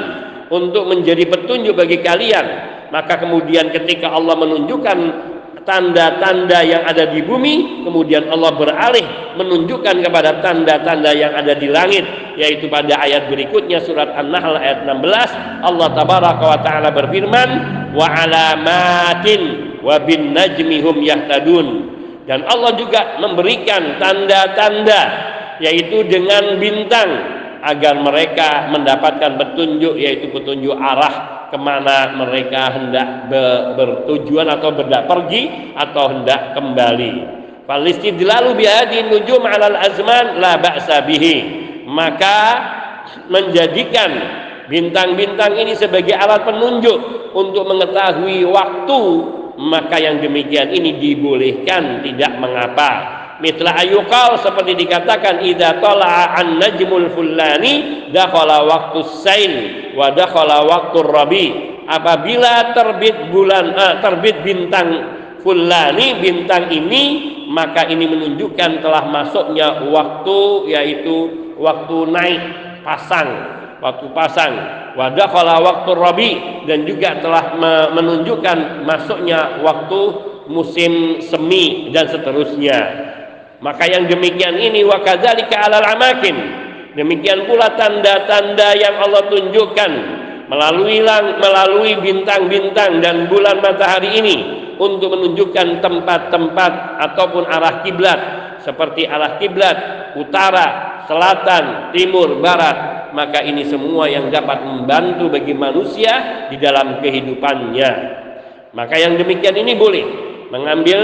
untuk 0.54 0.86
menjadi 0.86 1.26
petunjuk 1.26 1.74
bagi 1.74 2.06
kalian. 2.06 2.78
Maka 2.94 3.22
kemudian 3.22 3.70
ketika 3.74 4.14
Allah 4.14 4.34
menunjukkan 4.38 4.98
tanda-tanda 5.70 6.66
yang 6.66 6.82
ada 6.82 7.14
di 7.14 7.22
bumi 7.22 7.86
kemudian 7.86 8.26
Allah 8.34 8.58
beralih 8.58 9.06
menunjukkan 9.38 10.02
kepada 10.02 10.42
tanda-tanda 10.42 11.14
yang 11.14 11.38
ada 11.38 11.54
di 11.54 11.70
langit 11.70 12.02
yaitu 12.34 12.66
pada 12.66 12.98
ayat 12.98 13.30
berikutnya 13.30 13.78
surat 13.86 14.10
An-Nahl 14.18 14.58
ayat 14.58 14.90
16 14.90 15.62
Allah 15.62 15.88
tabaraka 15.94 16.46
wa 16.50 16.60
taala 16.66 16.90
berfirman 16.90 17.50
wa 17.94 18.08
alamatin 18.10 19.42
wa 19.84 19.96
bin 20.04 20.36
najmihum 20.36 21.00
yahtadun. 21.04 21.68
Dan 22.30 22.46
Allah 22.46 22.78
juga 22.78 23.18
memberikan 23.18 23.98
tanda-tanda 23.98 25.02
yaitu 25.60 26.06
dengan 26.06 26.62
bintang 26.62 27.39
agar 27.64 28.00
mereka 28.00 28.72
mendapatkan 28.72 29.36
petunjuk 29.36 30.00
yaitu 30.00 30.32
petunjuk 30.32 30.76
arah 30.76 31.48
ke 31.50 31.58
mana 31.58 32.14
mereka 32.16 32.78
hendak 32.78 33.28
bertujuan 33.76 34.48
atau 34.48 34.70
hendak 34.76 35.10
pergi 35.10 35.74
atau 35.76 36.04
hendak 36.14 36.54
kembali. 36.56 37.14
Falistidlalu 37.66 38.58
bihadi 38.58 39.10
nujum 39.10 39.46
alal 39.46 39.78
azman 39.78 40.42
la 40.42 40.58
ba'sa 40.58 41.06
bihi. 41.06 41.38
Maka 41.90 42.38
menjadikan 43.30 44.10
bintang-bintang 44.70 45.58
ini 45.58 45.74
sebagai 45.74 46.14
alat 46.14 46.46
penunjuk 46.46 47.34
untuk 47.34 47.66
mengetahui 47.66 48.46
waktu 48.46 49.02
maka 49.60 50.00
yang 50.00 50.24
demikian 50.24 50.72
ini 50.72 51.02
dibolehkan 51.02 52.06
tidak 52.06 52.32
mengapa 52.40 53.19
mitla 53.40 53.76
ayukal 53.80 54.36
seperti 54.40 54.76
dikatakan 54.76 55.44
idza 55.44 55.80
tala'a 55.80 56.38
an 56.40 56.60
najmul 56.60 57.12
fulani 57.16 58.08
dakhala 58.12 58.68
waktu 58.68 59.00
sain 59.24 59.54
wa 59.96 60.12
dakhala 60.12 60.68
waktu 60.68 61.00
rabi. 61.04 61.48
Apabila 61.90 62.76
terbit 62.78 63.34
bulan 63.34 63.74
uh, 63.74 63.94
terbit 63.98 64.46
bintang 64.46 65.18
fulani 65.42 66.22
bintang 66.22 66.70
ini 66.70 67.04
maka 67.50 67.90
ini 67.90 68.06
menunjukkan 68.06 68.86
telah 68.86 69.10
masuknya 69.10 69.90
waktu 69.90 70.70
yaitu 70.70 71.18
waktu 71.58 71.98
naik 72.14 72.44
pasang 72.86 73.60
waktu 73.82 74.06
pasang. 74.14 74.54
Wadakhala 75.00 75.64
waktu 75.64 75.92
rabi 75.96 76.32
dan 76.68 76.84
juga 76.84 77.24
telah 77.24 77.56
menunjukkan 77.96 78.84
masuknya 78.84 79.64
waktu 79.64 80.02
musim 80.52 81.24
semi 81.24 81.94
dan 81.96 82.10
seterusnya 82.10 83.09
maka 83.60 83.84
yang 83.92 84.08
demikian 84.08 84.56
ini 84.56 84.88
wa 84.88 85.04
kadzalika 85.04 85.68
alal 85.68 85.84
amakin. 85.84 86.36
Demikian 86.96 87.46
pula 87.46 87.76
tanda-tanda 87.76 88.76
yang 88.76 88.98
Allah 89.00 89.28
tunjukkan 89.30 89.92
melalui 90.50 91.00
lang, 91.04 91.38
melalui 91.38 91.94
bintang-bintang 92.02 93.04
dan 93.04 93.30
bulan 93.30 93.62
matahari 93.62 94.20
ini 94.20 94.38
untuk 94.80 95.14
menunjukkan 95.14 95.84
tempat-tempat 95.84 96.72
ataupun 97.04 97.44
arah 97.46 97.86
kiblat 97.86 98.20
seperti 98.64 99.06
arah 99.06 99.38
kiblat 99.38 99.78
utara, 100.18 101.04
selatan, 101.06 101.94
timur, 101.94 102.40
barat. 102.40 103.12
Maka 103.12 103.42
ini 103.42 103.66
semua 103.66 104.06
yang 104.06 104.30
dapat 104.30 104.62
membantu 104.62 105.34
bagi 105.34 105.54
manusia 105.58 106.46
di 106.54 106.62
dalam 106.62 107.02
kehidupannya. 107.02 107.92
Maka 108.70 108.96
yang 109.02 109.18
demikian 109.18 109.58
ini 109.58 109.74
boleh 109.74 110.29
mengambil 110.50 111.00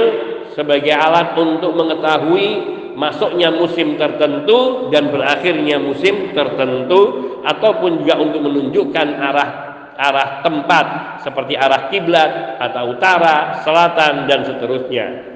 sebagai 0.53 0.93
alat 0.93 1.33
untuk 1.37 1.73
mengetahui 1.73 2.47
masuknya 2.95 3.51
musim 3.51 3.99
tertentu 3.99 4.89
dan 4.89 5.11
berakhirnya 5.11 5.77
musim 5.77 6.31
tertentu 6.31 7.01
ataupun 7.43 8.01
juga 8.01 8.15
untuk 8.23 8.41
menunjukkan 8.41 9.07
arah 9.19 9.49
arah 9.95 10.43
tempat 10.43 10.85
seperti 11.23 11.55
arah 11.55 11.87
kiblat 11.87 12.59
atau 12.59 12.95
utara, 12.95 13.63
selatan 13.63 14.27
dan 14.27 14.43
seterusnya. 14.43 15.35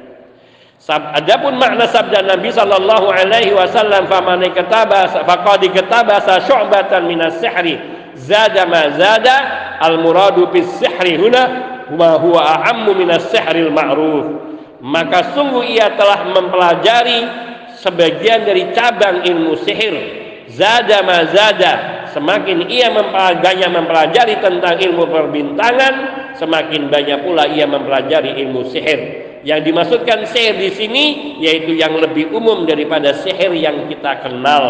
Adapun 0.90 1.60
makna 1.62 1.86
sabda 1.86 2.26
Nabi 2.26 2.50
sallallahu 2.50 3.14
alaihi 3.14 3.54
wasallam 3.54 4.10
faman 4.10 4.42
katabasa 4.56 5.22
faqad 5.22 5.62
katabasa 5.70 6.42
syu'batan 6.50 7.06
minas 7.06 7.38
sihri 7.38 7.78
zada 8.18 8.66
ma 8.66 8.90
zada 8.98 9.38
al 9.86 10.02
muradu 10.02 10.50
bis 10.50 10.66
sihri 10.82 11.20
huna 11.20 11.78
wa 11.96 12.20
huwa 12.22 12.42
a'ammu 12.42 12.92
minas 12.94 13.30
sihril 13.34 13.74
ma'ruf 13.74 14.26
maka 14.80 15.36
sungguh 15.36 15.66
ia 15.76 15.94
telah 16.00 16.30
mempelajari 16.32 17.20
sebagian 17.80 18.48
dari 18.48 18.72
cabang 18.72 19.24
ilmu 19.28 19.60
sihir 19.64 19.96
zada 20.52 21.04
ma 21.04 21.28
zada 21.30 21.74
semakin 22.10 22.66
ia 22.68 22.90
mempelajari, 22.90 23.70
mempelajari 23.70 24.36
tentang 24.42 24.76
ilmu 24.82 25.04
perbintangan 25.08 25.94
semakin 26.36 26.90
banyak 26.90 27.20
pula 27.22 27.46
ia 27.48 27.70
mempelajari 27.70 28.40
ilmu 28.44 28.66
sihir 28.72 29.30
yang 29.48 29.64
dimaksudkan 29.64 30.28
sihir 30.28 30.60
di 30.60 30.70
sini 30.76 31.06
yaitu 31.40 31.76
yang 31.76 31.96
lebih 31.96 32.32
umum 32.36 32.68
daripada 32.68 33.16
sihir 33.16 33.56
yang 33.56 33.88
kita 33.88 34.20
kenal. 34.26 34.66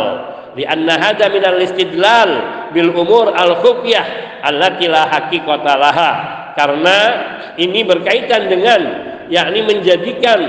Di 0.54 0.66
anna 0.66 0.98
hada 0.98 1.30
minal 1.30 1.62
istidlal 1.62 2.32
bil 2.74 2.94
umur 2.94 3.34
al 3.34 3.58
khufyah 3.62 4.06
allati 4.46 4.86
la 4.90 5.10
haqiqata 5.10 5.74
laha. 5.78 6.12
Karena 6.58 6.98
ini 7.58 7.84
berkaitan 7.84 8.50
dengan 8.50 8.82
yakni 9.30 9.62
menjadikan 9.64 10.40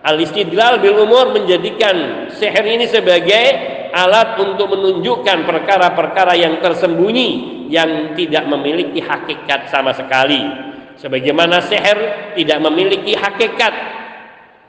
al 0.00 0.16
istidlal 0.18 0.80
bil 0.80 1.04
umur 1.04 1.36
menjadikan 1.36 2.26
sihir 2.32 2.64
ini 2.64 2.88
sebagai 2.88 3.44
alat 3.92 4.38
untuk 4.38 4.70
menunjukkan 4.72 5.44
perkara-perkara 5.46 6.38
yang 6.38 6.62
tersembunyi 6.62 7.60
yang 7.70 8.14
tidak 8.18 8.44
memiliki 8.50 8.98
hakikat 9.02 9.70
sama 9.70 9.94
sekali. 9.94 10.42
Sebagaimana 10.98 11.64
seher 11.64 12.32
tidak 12.36 12.58
memiliki 12.60 13.16
hakikat. 13.16 13.72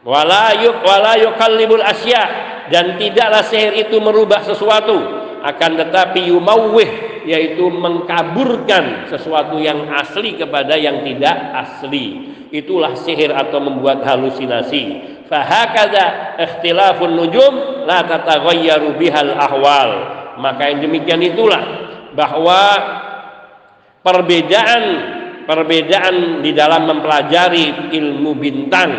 Wala 0.02 0.58
yuk 0.64 0.82
wala 0.82 1.20
yukallibul 1.20 1.84
dan 2.72 2.96
tidaklah 2.98 3.44
seher 3.46 3.76
itu 3.76 4.00
merubah 4.00 4.42
sesuatu. 4.42 5.22
Akan 5.42 5.76
tetapi 5.76 6.30
yumawwih 6.30 7.11
yaitu 7.26 7.68
mengkaburkan 7.70 9.08
sesuatu 9.10 9.58
yang 9.62 9.90
asli 9.94 10.38
kepada 10.38 10.78
yang 10.78 11.06
tidak 11.06 11.36
asli. 11.56 12.32
Itulah 12.52 13.00
sihir 13.00 13.32
atau 13.32 13.64
membuat 13.64 14.04
halusinasi. 14.04 15.12
Fahakada 15.32 16.36
ikhtilafun 16.36 17.16
nujum 17.16 17.54
la 17.88 18.04
tataghayyaru 18.04 19.00
bihal 19.00 19.32
ahwal. 19.40 19.92
Maka 20.44 20.68
yang 20.68 20.84
demikian 20.84 21.24
itulah 21.24 21.64
bahwa 22.12 22.62
perbedaan 24.04 24.84
perbedaan 25.48 26.44
di 26.44 26.52
dalam 26.52 26.92
mempelajari 26.92 27.96
ilmu 27.96 28.32
bintang 28.36 28.92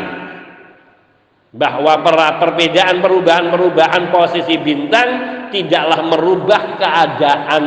bahwa 1.52 2.00
perbedaan 2.40 3.04
perubahan-perubahan 3.04 4.08
posisi 4.08 4.56
bintang 4.56 5.08
tidaklah 5.52 6.00
merubah 6.08 6.80
keadaan. 6.80 7.64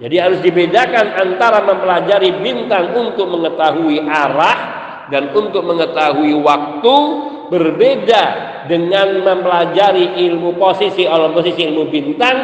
Jadi 0.00 0.16
harus 0.18 0.40
dibedakan 0.40 1.14
antara 1.14 1.62
mempelajari 1.62 2.40
bintang 2.40 2.96
untuk 2.96 3.28
mengetahui 3.28 4.02
arah 4.08 4.58
dan 5.12 5.28
untuk 5.36 5.62
mengetahui 5.66 6.32
waktu 6.40 6.96
berbeda 7.52 8.24
dengan 8.64 9.20
mempelajari 9.20 10.24
ilmu 10.24 10.56
posisi 10.56 11.04
oleh 11.04 11.28
posisi 11.36 11.68
ilmu 11.68 11.84
bintang 11.92 12.36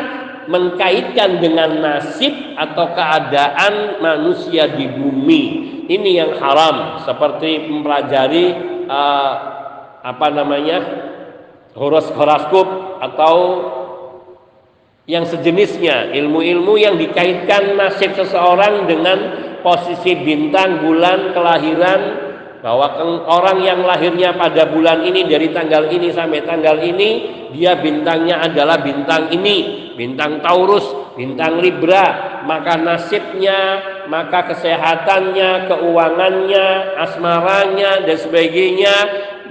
mengkaitkan 0.49 1.41
dengan 1.41 1.81
nasib 1.81 2.33
atau 2.57 2.93
keadaan 2.93 4.01
manusia 4.01 4.69
di 4.69 4.89
bumi. 4.89 5.45
Ini 5.89 6.11
yang 6.21 6.33
haram 6.41 7.01
seperti 7.05 7.69
mempelajari 7.69 8.47
uh, 8.89 9.33
apa 10.05 10.29
namanya 10.33 10.79
horos 11.77 12.09
horoskop 12.13 13.01
atau 13.01 13.35
yang 15.09 15.25
sejenisnya 15.25 16.13
ilmu-ilmu 16.13 16.77
yang 16.77 17.01
dikaitkan 17.01 17.81
nasib 17.81 18.13
seseorang 18.13 18.85
dengan 18.85 19.19
posisi 19.65 20.13
bintang, 20.21 20.85
bulan, 20.85 21.33
kelahiran, 21.33 22.01
bahwa 22.61 23.01
orang 23.25 23.65
yang 23.65 23.81
lahirnya 23.87 24.37
pada 24.37 24.69
bulan 24.69 25.07
ini 25.07 25.25
dari 25.25 25.49
tanggal 25.55 25.89
ini 25.89 26.13
sampai 26.13 26.45
tanggal 26.45 26.77
ini 26.83 27.11
dia 27.57 27.79
bintangnya 27.79 28.45
adalah 28.45 28.83
bintang 28.85 29.31
ini 29.33 29.91
bintang 29.97 30.45
Taurus 30.45 30.85
bintang 31.19 31.59
Libra. 31.59 32.39
Maka 32.47 32.81
nasibnya 32.81 33.83
maka 34.09 34.55
kesehatannya 34.55 35.69
keuangannya 35.69 36.67
asmaranya 36.97 38.09
dan 38.09 38.17
sebagainya 38.17 38.95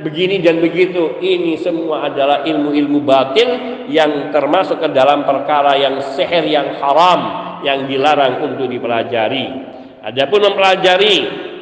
begini 0.02 0.42
dan 0.44 0.62
begitu. 0.62 1.18
Ini 1.22 1.58
semua 1.62 2.10
adalah 2.10 2.46
ilmu-ilmu 2.46 3.00
batil 3.02 3.50
yang 3.90 4.30
termasuk 4.30 4.82
ke 4.82 4.90
dalam 4.94 5.26
perkara 5.26 5.78
yang 5.78 6.02
seher 6.14 6.46
yang 6.46 6.78
haram 6.82 7.22
yang 7.66 7.90
dilarang 7.90 8.46
untuk 8.46 8.70
dipelajari. 8.70 9.76
Adapun 10.06 10.40
mempelajari 10.40 11.16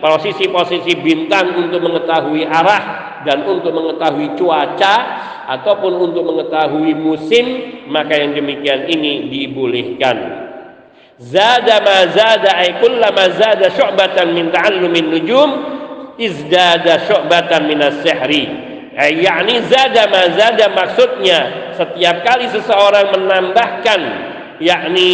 posisi-posisi 0.03 1.01
bintang 1.01 1.55
untuk 1.65 1.81
mengetahui 1.81 2.45
arah 2.45 2.83
dan 3.25 3.41
untuk 3.47 3.73
mengetahui 3.73 4.37
cuaca 4.37 4.95
ataupun 5.49 6.11
untuk 6.11 6.23
mengetahui 6.29 6.93
musim 6.93 7.45
maka 7.89 8.13
yang 8.13 8.37
demikian 8.37 8.85
ini 8.85 9.33
dibolehkan. 9.33 10.45
Zada 11.15 11.79
ma 11.79 12.11
zada 12.11 12.59
ay 12.59 12.83
kullama 12.83 13.31
zada 13.39 13.71
syu'batan 13.71 14.35
min 14.35 14.51
ta'allumin 14.51 15.15
nujum 15.15 15.74
izdada 16.19 17.03
syu'batan 17.07 17.67
min 17.67 17.79
as-sihri 17.83 18.43
ay 18.95 19.19
yakni 19.19 19.59
zada 19.67 20.07
ma 20.07 20.31
zada 20.31 20.71
maksudnya 20.71 21.39
setiap 21.75 22.23
kali 22.23 22.47
seseorang 22.47 23.11
menambahkan 23.11 24.01
yakni 24.63 25.09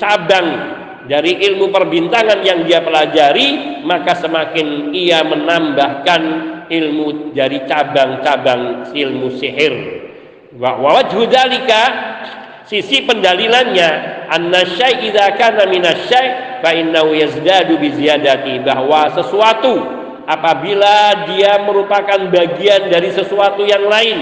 cabang 0.00 0.78
dari 1.08 1.36
ilmu 1.40 1.68
perbintangan 1.72 2.40
yang 2.44 2.64
dia 2.64 2.80
pelajari 2.80 3.80
maka 3.84 4.16
semakin 4.16 4.92
ia 4.92 5.24
menambahkan 5.24 6.22
ilmu 6.68 7.32
dari 7.32 7.64
cabang-cabang 7.64 8.92
ilmu 8.92 9.32
sihir. 9.40 9.74
Wa 10.60 10.76
wajhu 10.76 11.24
dalika 11.28 11.82
sisi 12.68 13.04
pendalilannya 13.08 13.90
anna 14.28 14.68
syai' 14.68 15.08
idza 15.08 15.32
kana 15.40 15.64
minasyai' 15.64 16.60
fa 16.60 16.70
innahu 16.76 17.16
yazdadu 17.16 17.80
bi 17.80 17.88
ziyadati 17.96 18.60
bahwa 18.60 19.08
sesuatu 19.16 19.97
apabila 20.28 21.24
dia 21.32 21.64
merupakan 21.64 22.28
bagian 22.28 22.92
dari 22.92 23.08
sesuatu 23.08 23.64
yang 23.64 23.88
lain 23.88 24.18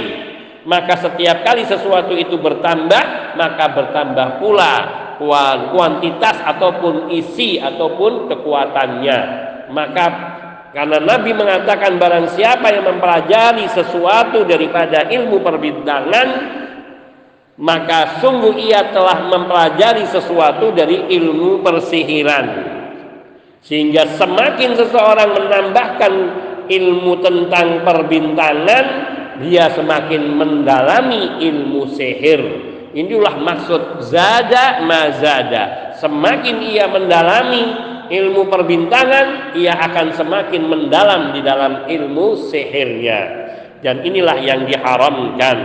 maka 0.67 0.99
setiap 0.99 1.43
kali 1.43 1.67
sesuatu 1.67 2.15
itu 2.15 2.39
bertambah 2.39 3.35
maka 3.35 3.65
bertambah 3.75 4.39
pula 4.39 4.75
kuantitas 5.73 6.37
ataupun 6.45 7.09
isi 7.15 7.57
ataupun 7.57 8.29
kekuatannya. 8.29 9.19
Maka 9.73 10.07
karena 10.77 11.01
Nabi 11.01 11.33
mengatakan 11.33 11.97
barang 11.97 12.37
siapa 12.37 12.69
yang 12.69 12.85
mempelajari 12.85 13.65
sesuatu 13.73 14.45
daripada 14.45 15.09
ilmu 15.09 15.41
perbintangan 15.41 16.29
maka 17.57 18.21
sungguh 18.21 18.61
ia 18.61 18.93
telah 18.93 19.33
mempelajari 19.33 20.05
sesuatu 20.05 20.77
dari 20.77 21.09
ilmu 21.17 21.65
persihiran 21.65 22.76
sehingga 23.67 24.07
semakin 24.15 24.79
seseorang 24.79 25.31
menambahkan 25.35 26.13
ilmu 26.71 27.19
tentang 27.19 27.83
perbintangan 27.83 28.85
dia 29.43 29.69
semakin 29.75 30.23
mendalami 30.33 31.43
ilmu 31.43 31.91
sihir 31.93 32.67
Inilah 32.97 33.37
maksud 33.45 34.09
zada 34.09 34.81
mazada. 34.89 35.93
Semakin 36.01 36.65
ia 36.65 36.89
mendalami 36.89 37.77
ilmu 38.09 38.49
perbintangan, 38.49 39.53
ia 39.53 39.77
akan 39.77 40.17
semakin 40.17 40.65
mendalam 40.65 41.37
di 41.37 41.45
dalam 41.45 41.85
ilmu 41.85 42.49
sihirnya. 42.49 43.21
Dan 43.85 44.01
inilah 44.01 44.41
yang 44.41 44.65
diharamkan. 44.65 45.59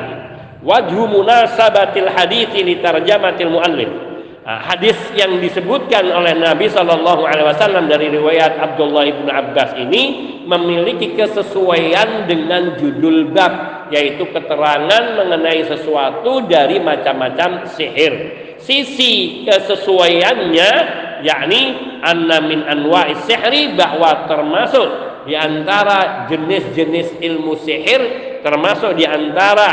Wajhu 0.60 1.08
munasabatil 1.08 2.12
hadithi 2.12 2.68
li 2.68 2.84
tarjamatil 2.84 3.48
muallif. 3.48 4.11
Nah, 4.42 4.58
hadis 4.58 4.98
yang 5.14 5.38
disebutkan 5.38 6.10
oleh 6.10 6.34
Nabi 6.34 6.66
Shallallahu 6.66 7.30
Alaihi 7.30 7.46
Wasallam 7.46 7.86
dari 7.86 8.10
riwayat 8.10 8.58
Abdullah 8.58 9.06
ibn 9.06 9.30
Abbas 9.30 9.78
ini 9.78 10.34
memiliki 10.50 11.14
kesesuaian 11.14 12.26
dengan 12.26 12.74
judul 12.82 13.30
bab 13.30 13.86
yaitu 13.94 14.26
keterangan 14.34 15.14
mengenai 15.14 15.62
sesuatu 15.70 16.50
dari 16.50 16.82
macam-macam 16.82 17.70
sihir. 17.70 18.14
Sisi 18.58 19.46
kesesuaiannya 19.46 20.72
yakni 21.22 21.62
anna 22.02 22.42
min 22.42 22.66
anwa'i 22.66 23.14
sihri 23.30 23.78
bahwa 23.78 24.26
termasuk 24.26 24.90
di 25.30 25.38
antara 25.38 26.26
jenis-jenis 26.34 27.22
ilmu 27.22 27.62
sihir 27.62 28.02
termasuk 28.42 28.98
di 28.98 29.06
antara 29.06 29.70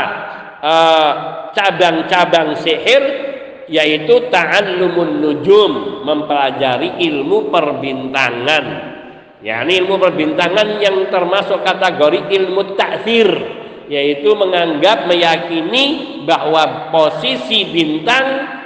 uh, 0.61 1.11
cabang-cabang 1.57 2.53
sihir 2.61 3.28
yaitu 3.69 4.27
ta'allumun 4.33 5.21
nujum 5.21 6.03
mempelajari 6.03 6.99
ilmu 7.05 7.53
perbintangan. 7.53 8.65
Yakni 9.39 9.85
ilmu 9.85 9.95
perbintangan 9.95 10.83
yang 10.83 11.07
termasuk 11.07 11.63
kategori 11.63 12.27
ilmu 12.27 12.75
ta'thir 12.75 13.29
yaitu 13.89 14.35
menganggap 14.37 15.09
meyakini 15.09 16.21
bahwa 16.27 16.93
posisi 16.93 17.65
bintang 17.73 18.59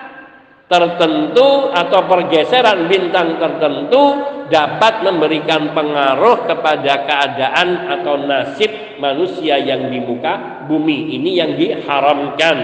tertentu 0.68 1.70
atau 1.70 2.02
pergeseran 2.10 2.89
bintang 2.89 3.38
tertentu 3.38 4.20
dapat 4.50 5.06
memberikan 5.06 5.72
pengaruh 5.72 6.50
kepada 6.50 7.06
keadaan 7.08 7.94
atau 8.00 8.20
nasib 8.26 8.98
manusia 8.98 9.62
yang 9.62 9.88
di 9.94 10.02
muka 10.02 10.66
bumi 10.66 11.13
ini 11.13 11.39
yang 11.39 11.54
diharamkan 11.56 12.58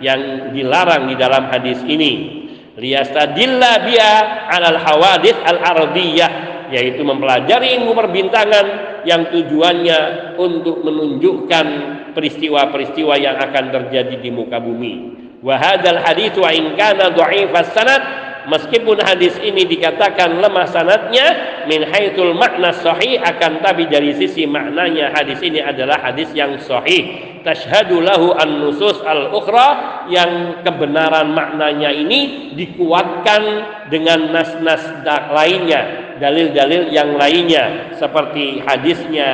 yang 0.00 0.52
dilarang 0.52 1.08
di 1.12 1.14
dalam 1.16 1.48
hadis 1.52 1.80
ini 1.84 2.42
liyastadilla 2.80 3.84
biya 3.84 4.12
alal 4.48 4.80
hawadith 4.80 5.38
al 5.44 5.58
ardiyah 5.60 6.32
yaitu 6.70 7.02
mempelajari 7.02 7.76
ilmu 7.76 7.92
perbintangan 7.92 8.66
yang 9.02 9.28
tujuannya 9.28 10.32
untuk 10.38 10.86
menunjukkan 10.86 11.66
peristiwa-peristiwa 12.14 13.14
yang 13.18 13.36
akan 13.42 13.74
terjadi 13.74 14.22
di 14.22 14.30
muka 14.30 14.62
bumi. 14.62 15.18
Wa 15.40 15.56
hadzal 15.58 15.98
hadits 16.04 16.36
wa 16.38 16.50
in 16.52 16.78
kana 16.78 17.10
dha'ifas 17.10 17.74
sanad 17.74 18.02
meskipun 18.48 19.02
hadis 19.02 19.36
ini 19.42 19.66
dikatakan 19.68 20.40
lemah 20.40 20.64
sanatnya 20.70 21.26
min 21.66 21.84
haitsul 21.84 22.32
makna 22.32 22.72
sahih 22.72 23.20
akan 23.20 23.60
tapi 23.60 23.90
dari 23.90 24.16
sisi 24.16 24.48
maknanya 24.48 25.12
hadis 25.12 25.42
ini 25.44 25.60
adalah 25.60 26.00
hadis 26.00 26.30
yang 26.32 26.56
sahih. 26.62 27.28
Tashhadu 27.40 28.04
lahu 28.04 28.36
an 28.36 28.60
nusus 28.60 29.00
al 29.04 29.32
ukhra 29.32 30.04
yang 30.12 30.60
kebenaran 30.60 31.32
maknanya 31.32 31.88
ini 31.88 32.52
dikuatkan 32.52 33.42
dengan 33.88 34.28
nas-nas 34.32 35.04
lainnya 35.32 36.14
dalil-dalil 36.20 36.92
yang 36.92 37.16
lainnya 37.16 37.96
seperti 37.96 38.60
hadisnya 38.60 39.28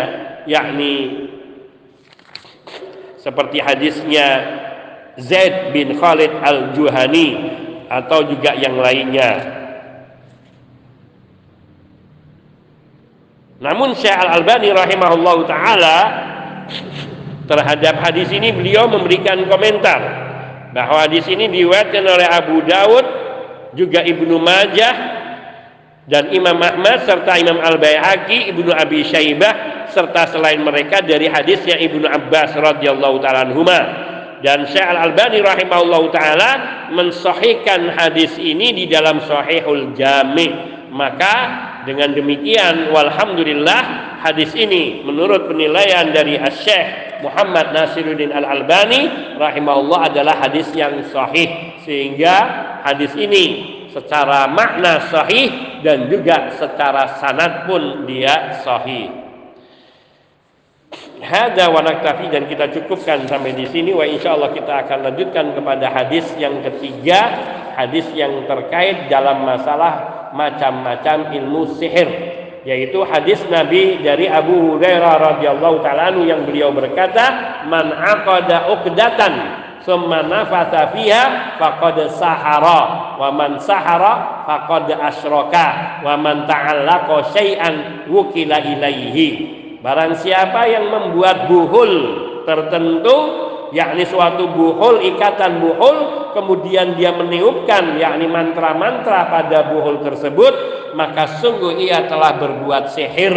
yakni 0.46 1.26
seperti 3.18 3.58
hadisnya 3.58 4.26
Zaid 5.18 5.74
bin 5.74 5.98
Khalid 5.98 6.30
al-Juhani 6.44 7.55
atau 7.86 8.26
juga 8.26 8.54
yang 8.58 8.78
lainnya. 8.78 9.30
Namun 13.56 13.96
Syekh 13.96 14.12
Al-Albani 14.12 14.68
rahimahullahu 14.68 15.48
taala 15.48 15.98
terhadap 17.48 18.04
hadis 18.04 18.28
ini 18.28 18.52
beliau 18.52 18.84
memberikan 18.84 19.40
komentar 19.48 20.00
bahwa 20.76 21.08
hadis 21.08 21.24
ini 21.30 21.48
diriwayatkan 21.48 22.04
oleh 22.04 22.26
Abu 22.28 22.60
Dawud 22.68 23.06
juga 23.72 24.04
Ibnu 24.04 24.36
Majah 24.36 24.94
dan 26.06 26.30
Imam 26.30 26.60
Ahmad 26.60 27.02
serta 27.02 27.34
Imam 27.40 27.58
Al-Baihaqi, 27.58 28.52
Ibnu 28.52 28.70
Abi 28.70 29.02
Syaibah 29.08 29.88
serta 29.90 30.36
selain 30.36 30.60
mereka 30.60 31.00
dari 31.00 31.26
hadisnya 31.26 31.80
Ibnu 31.80 32.04
Abbas 32.04 32.52
radhiyallahu 32.54 33.24
taala 33.24 33.48
anhuma 33.48 34.05
dan 34.44 34.68
Syekh 34.68 34.84
Al-Albani 34.84 35.40
rahimahullahu 35.40 36.12
taala 36.12 36.50
mensahihkan 36.92 37.92
hadis 37.96 38.36
ini 38.36 38.72
di 38.72 38.84
dalam 38.88 39.20
Sahihul 39.24 39.96
Jami' 39.96 40.76
maka 40.92 41.36
dengan 41.84 42.12
demikian 42.16 42.90
walhamdulillah 42.90 43.82
hadis 44.24 44.52
ini 44.56 45.04
menurut 45.04 45.48
penilaian 45.48 46.10
dari 46.10 46.40
Syekh 46.52 47.20
Muhammad 47.24 47.72
Nasiruddin 47.72 48.32
Al-Albani 48.32 49.36
rahimahullah 49.40 50.12
adalah 50.12 50.36
hadis 50.40 50.68
yang 50.76 51.00
sahih 51.08 51.78
sehingga 51.84 52.36
hadis 52.84 53.12
ini 53.16 53.76
secara 53.96 54.44
makna 54.52 55.08
sahih 55.08 55.80
dan 55.80 56.12
juga 56.12 56.52
secara 56.60 57.16
sanad 57.16 57.64
pun 57.64 58.04
dia 58.04 58.60
sahih. 58.60 59.25
Hada 61.18 61.74
wa 61.74 61.82
naktafi 61.82 62.30
dan 62.30 62.46
kita 62.46 62.70
cukupkan 62.70 63.26
sampai 63.26 63.56
di 63.58 63.66
sini. 63.66 63.90
Wa 63.90 64.06
insyaallah 64.06 64.54
kita 64.54 64.86
akan 64.86 64.98
lanjutkan 65.10 65.58
kepada 65.58 65.90
hadis 65.90 66.28
yang 66.38 66.62
ketiga, 66.62 67.20
hadis 67.74 68.06
yang 68.14 68.46
terkait 68.46 69.10
dalam 69.10 69.42
masalah 69.42 70.30
macam-macam 70.36 71.34
ilmu 71.34 71.74
sihir 71.78 72.08
yaitu 72.66 72.98
hadis 73.06 73.38
Nabi 73.46 74.02
dari 74.02 74.26
Abu 74.26 74.74
Hurairah 74.74 75.38
radhiyallahu 75.38 75.86
taala 75.86 76.10
yang 76.18 76.42
beliau 76.42 76.74
berkata 76.74 77.62
man 77.70 77.94
aqada 77.94 78.74
uqdatan 78.74 79.34
summa 79.86 80.26
nafatha 80.26 80.90
fiha 80.90 81.56
faqad 81.62 82.10
sahara. 82.18 83.14
Wa 83.22 83.30
man 83.30 83.62
sahara 83.62 84.44
faqad 84.44 84.90
asyraka. 84.98 86.02
Wa 86.02 86.18
man 86.18 86.50
ta'allaqa 86.50 87.30
syai'an 87.30 88.06
wukila 88.10 88.58
ilaihi 88.58 89.65
barang 89.80 90.14
siapa 90.20 90.68
yang 90.68 90.88
membuat 90.88 91.50
buhul 91.50 91.92
tertentu 92.46 93.16
yakni 93.74 94.06
suatu 94.06 94.46
buhul 94.54 95.02
ikatan 95.02 95.58
buhul 95.58 96.30
kemudian 96.36 96.94
dia 96.94 97.10
meniupkan 97.16 97.98
yakni 97.98 98.30
mantra-mantra 98.30 99.26
pada 99.32 99.72
buhul 99.72 100.04
tersebut 100.06 100.54
maka 100.96 101.40
sungguh 101.42 101.76
ia 101.76 102.08
telah 102.08 102.40
berbuat 102.40 102.96
sihir. 102.96 103.36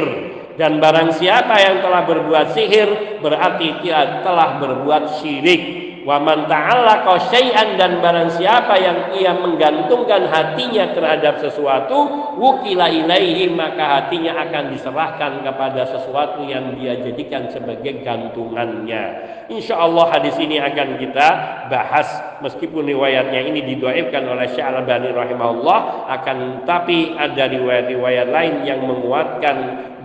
Dan 0.60 0.84
barang 0.84 1.15
siapa 1.15 1.56
yang 1.56 1.80
telah 1.80 2.04
berbuat 2.04 2.52
sihir 2.52 3.19
berarti 3.23 3.80
dia 3.80 4.23
telah 4.28 4.60
berbuat 4.60 5.23
syirik 5.23 5.88
wa 6.10 6.17
man 6.17 6.50
ta'allaqa 6.50 7.30
syai'an 7.30 7.78
dan 7.78 8.02
barang 8.02 8.34
siapa 8.34 8.74
yang 8.82 9.13
ia 9.13 9.30
menggantungkan 9.38 10.26
hatinya 10.26 10.89
terhadap 10.98 11.38
sesuatu 11.38 12.34
wukila 12.34 12.89
ilaihi 12.89 13.54
maka 13.54 14.02
hatinya 14.02 14.34
akan 14.41 14.74
diserahkan 14.74 15.45
kepada 15.45 15.86
sesuatu 15.86 16.41
yang 16.50 16.74
dia 16.82 16.98
jadikan 17.06 17.45
sebagai 17.54 18.02
gantungannya. 18.02 19.38
Insyaallah 19.54 20.10
hadis 20.10 20.34
ini 20.41 20.58
akan 20.58 20.98
kita 20.98 21.28
bahas. 21.69 22.10
Meskipun 22.41 22.89
riwayatnya 22.89 23.45
ini 23.45 23.62
didoaifkan 23.69 24.26
oleh 24.26 24.50
Syekh 24.50 24.65
Al-Albani 24.65 25.13
rahimahullah 25.13 26.10
akan 26.10 26.65
tapi 26.65 27.13
ada 27.13 27.45
riwayat-riwayat 27.45 28.34
lain 28.34 28.65
yang 28.65 28.82
menguatkan 28.82 29.58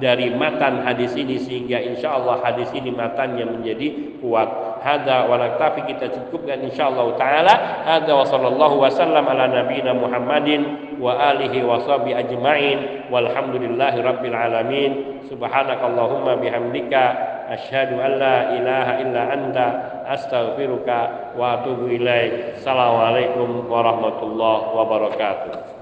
dari 0.05 0.29
matan 0.37 0.85
hadis 0.85 1.17
ini 1.17 1.41
sehingga 1.41 1.81
insya 1.81 2.21
Allah 2.21 2.45
hadis 2.45 2.69
ini 2.77 2.93
matannya 2.93 3.49
menjadi 3.49 4.21
kuat. 4.21 4.77
Hada 4.85 5.25
wa 5.33 5.41
naktafi 5.41 5.89
kita 5.89 6.13
cukupkan 6.13 6.61
insyaallah 6.61 7.17
taala. 7.17 7.55
Hada 7.89 8.13
wa 8.13 8.29
sallallahu 8.29 8.85
wasallam 8.85 9.25
ala 9.25 9.49
nabiyina 9.49 9.97
Muhammadin 9.97 10.93
wa 11.01 11.17
alihi 11.33 11.65
wa 11.65 11.81
ajmain 11.81 13.09
walhamdulillahi 13.09 14.05
rabbil 14.05 14.37
alamin. 14.37 14.93
Subhanakallahumma 15.33 16.37
bihamdika 16.37 17.03
asyhadu 17.49 17.97
an 17.97 18.13
la 18.21 18.37
ilaha 18.61 18.93
illa 19.01 19.23
anta 19.33 19.67
astaghfiruka 20.05 21.33
wa 21.33 21.65
atubu 21.65 21.89
ilaik. 21.89 22.61
Assalamualaikum 22.61 23.73
warahmatullahi 23.73 24.69
wabarakatuh. 24.69 25.74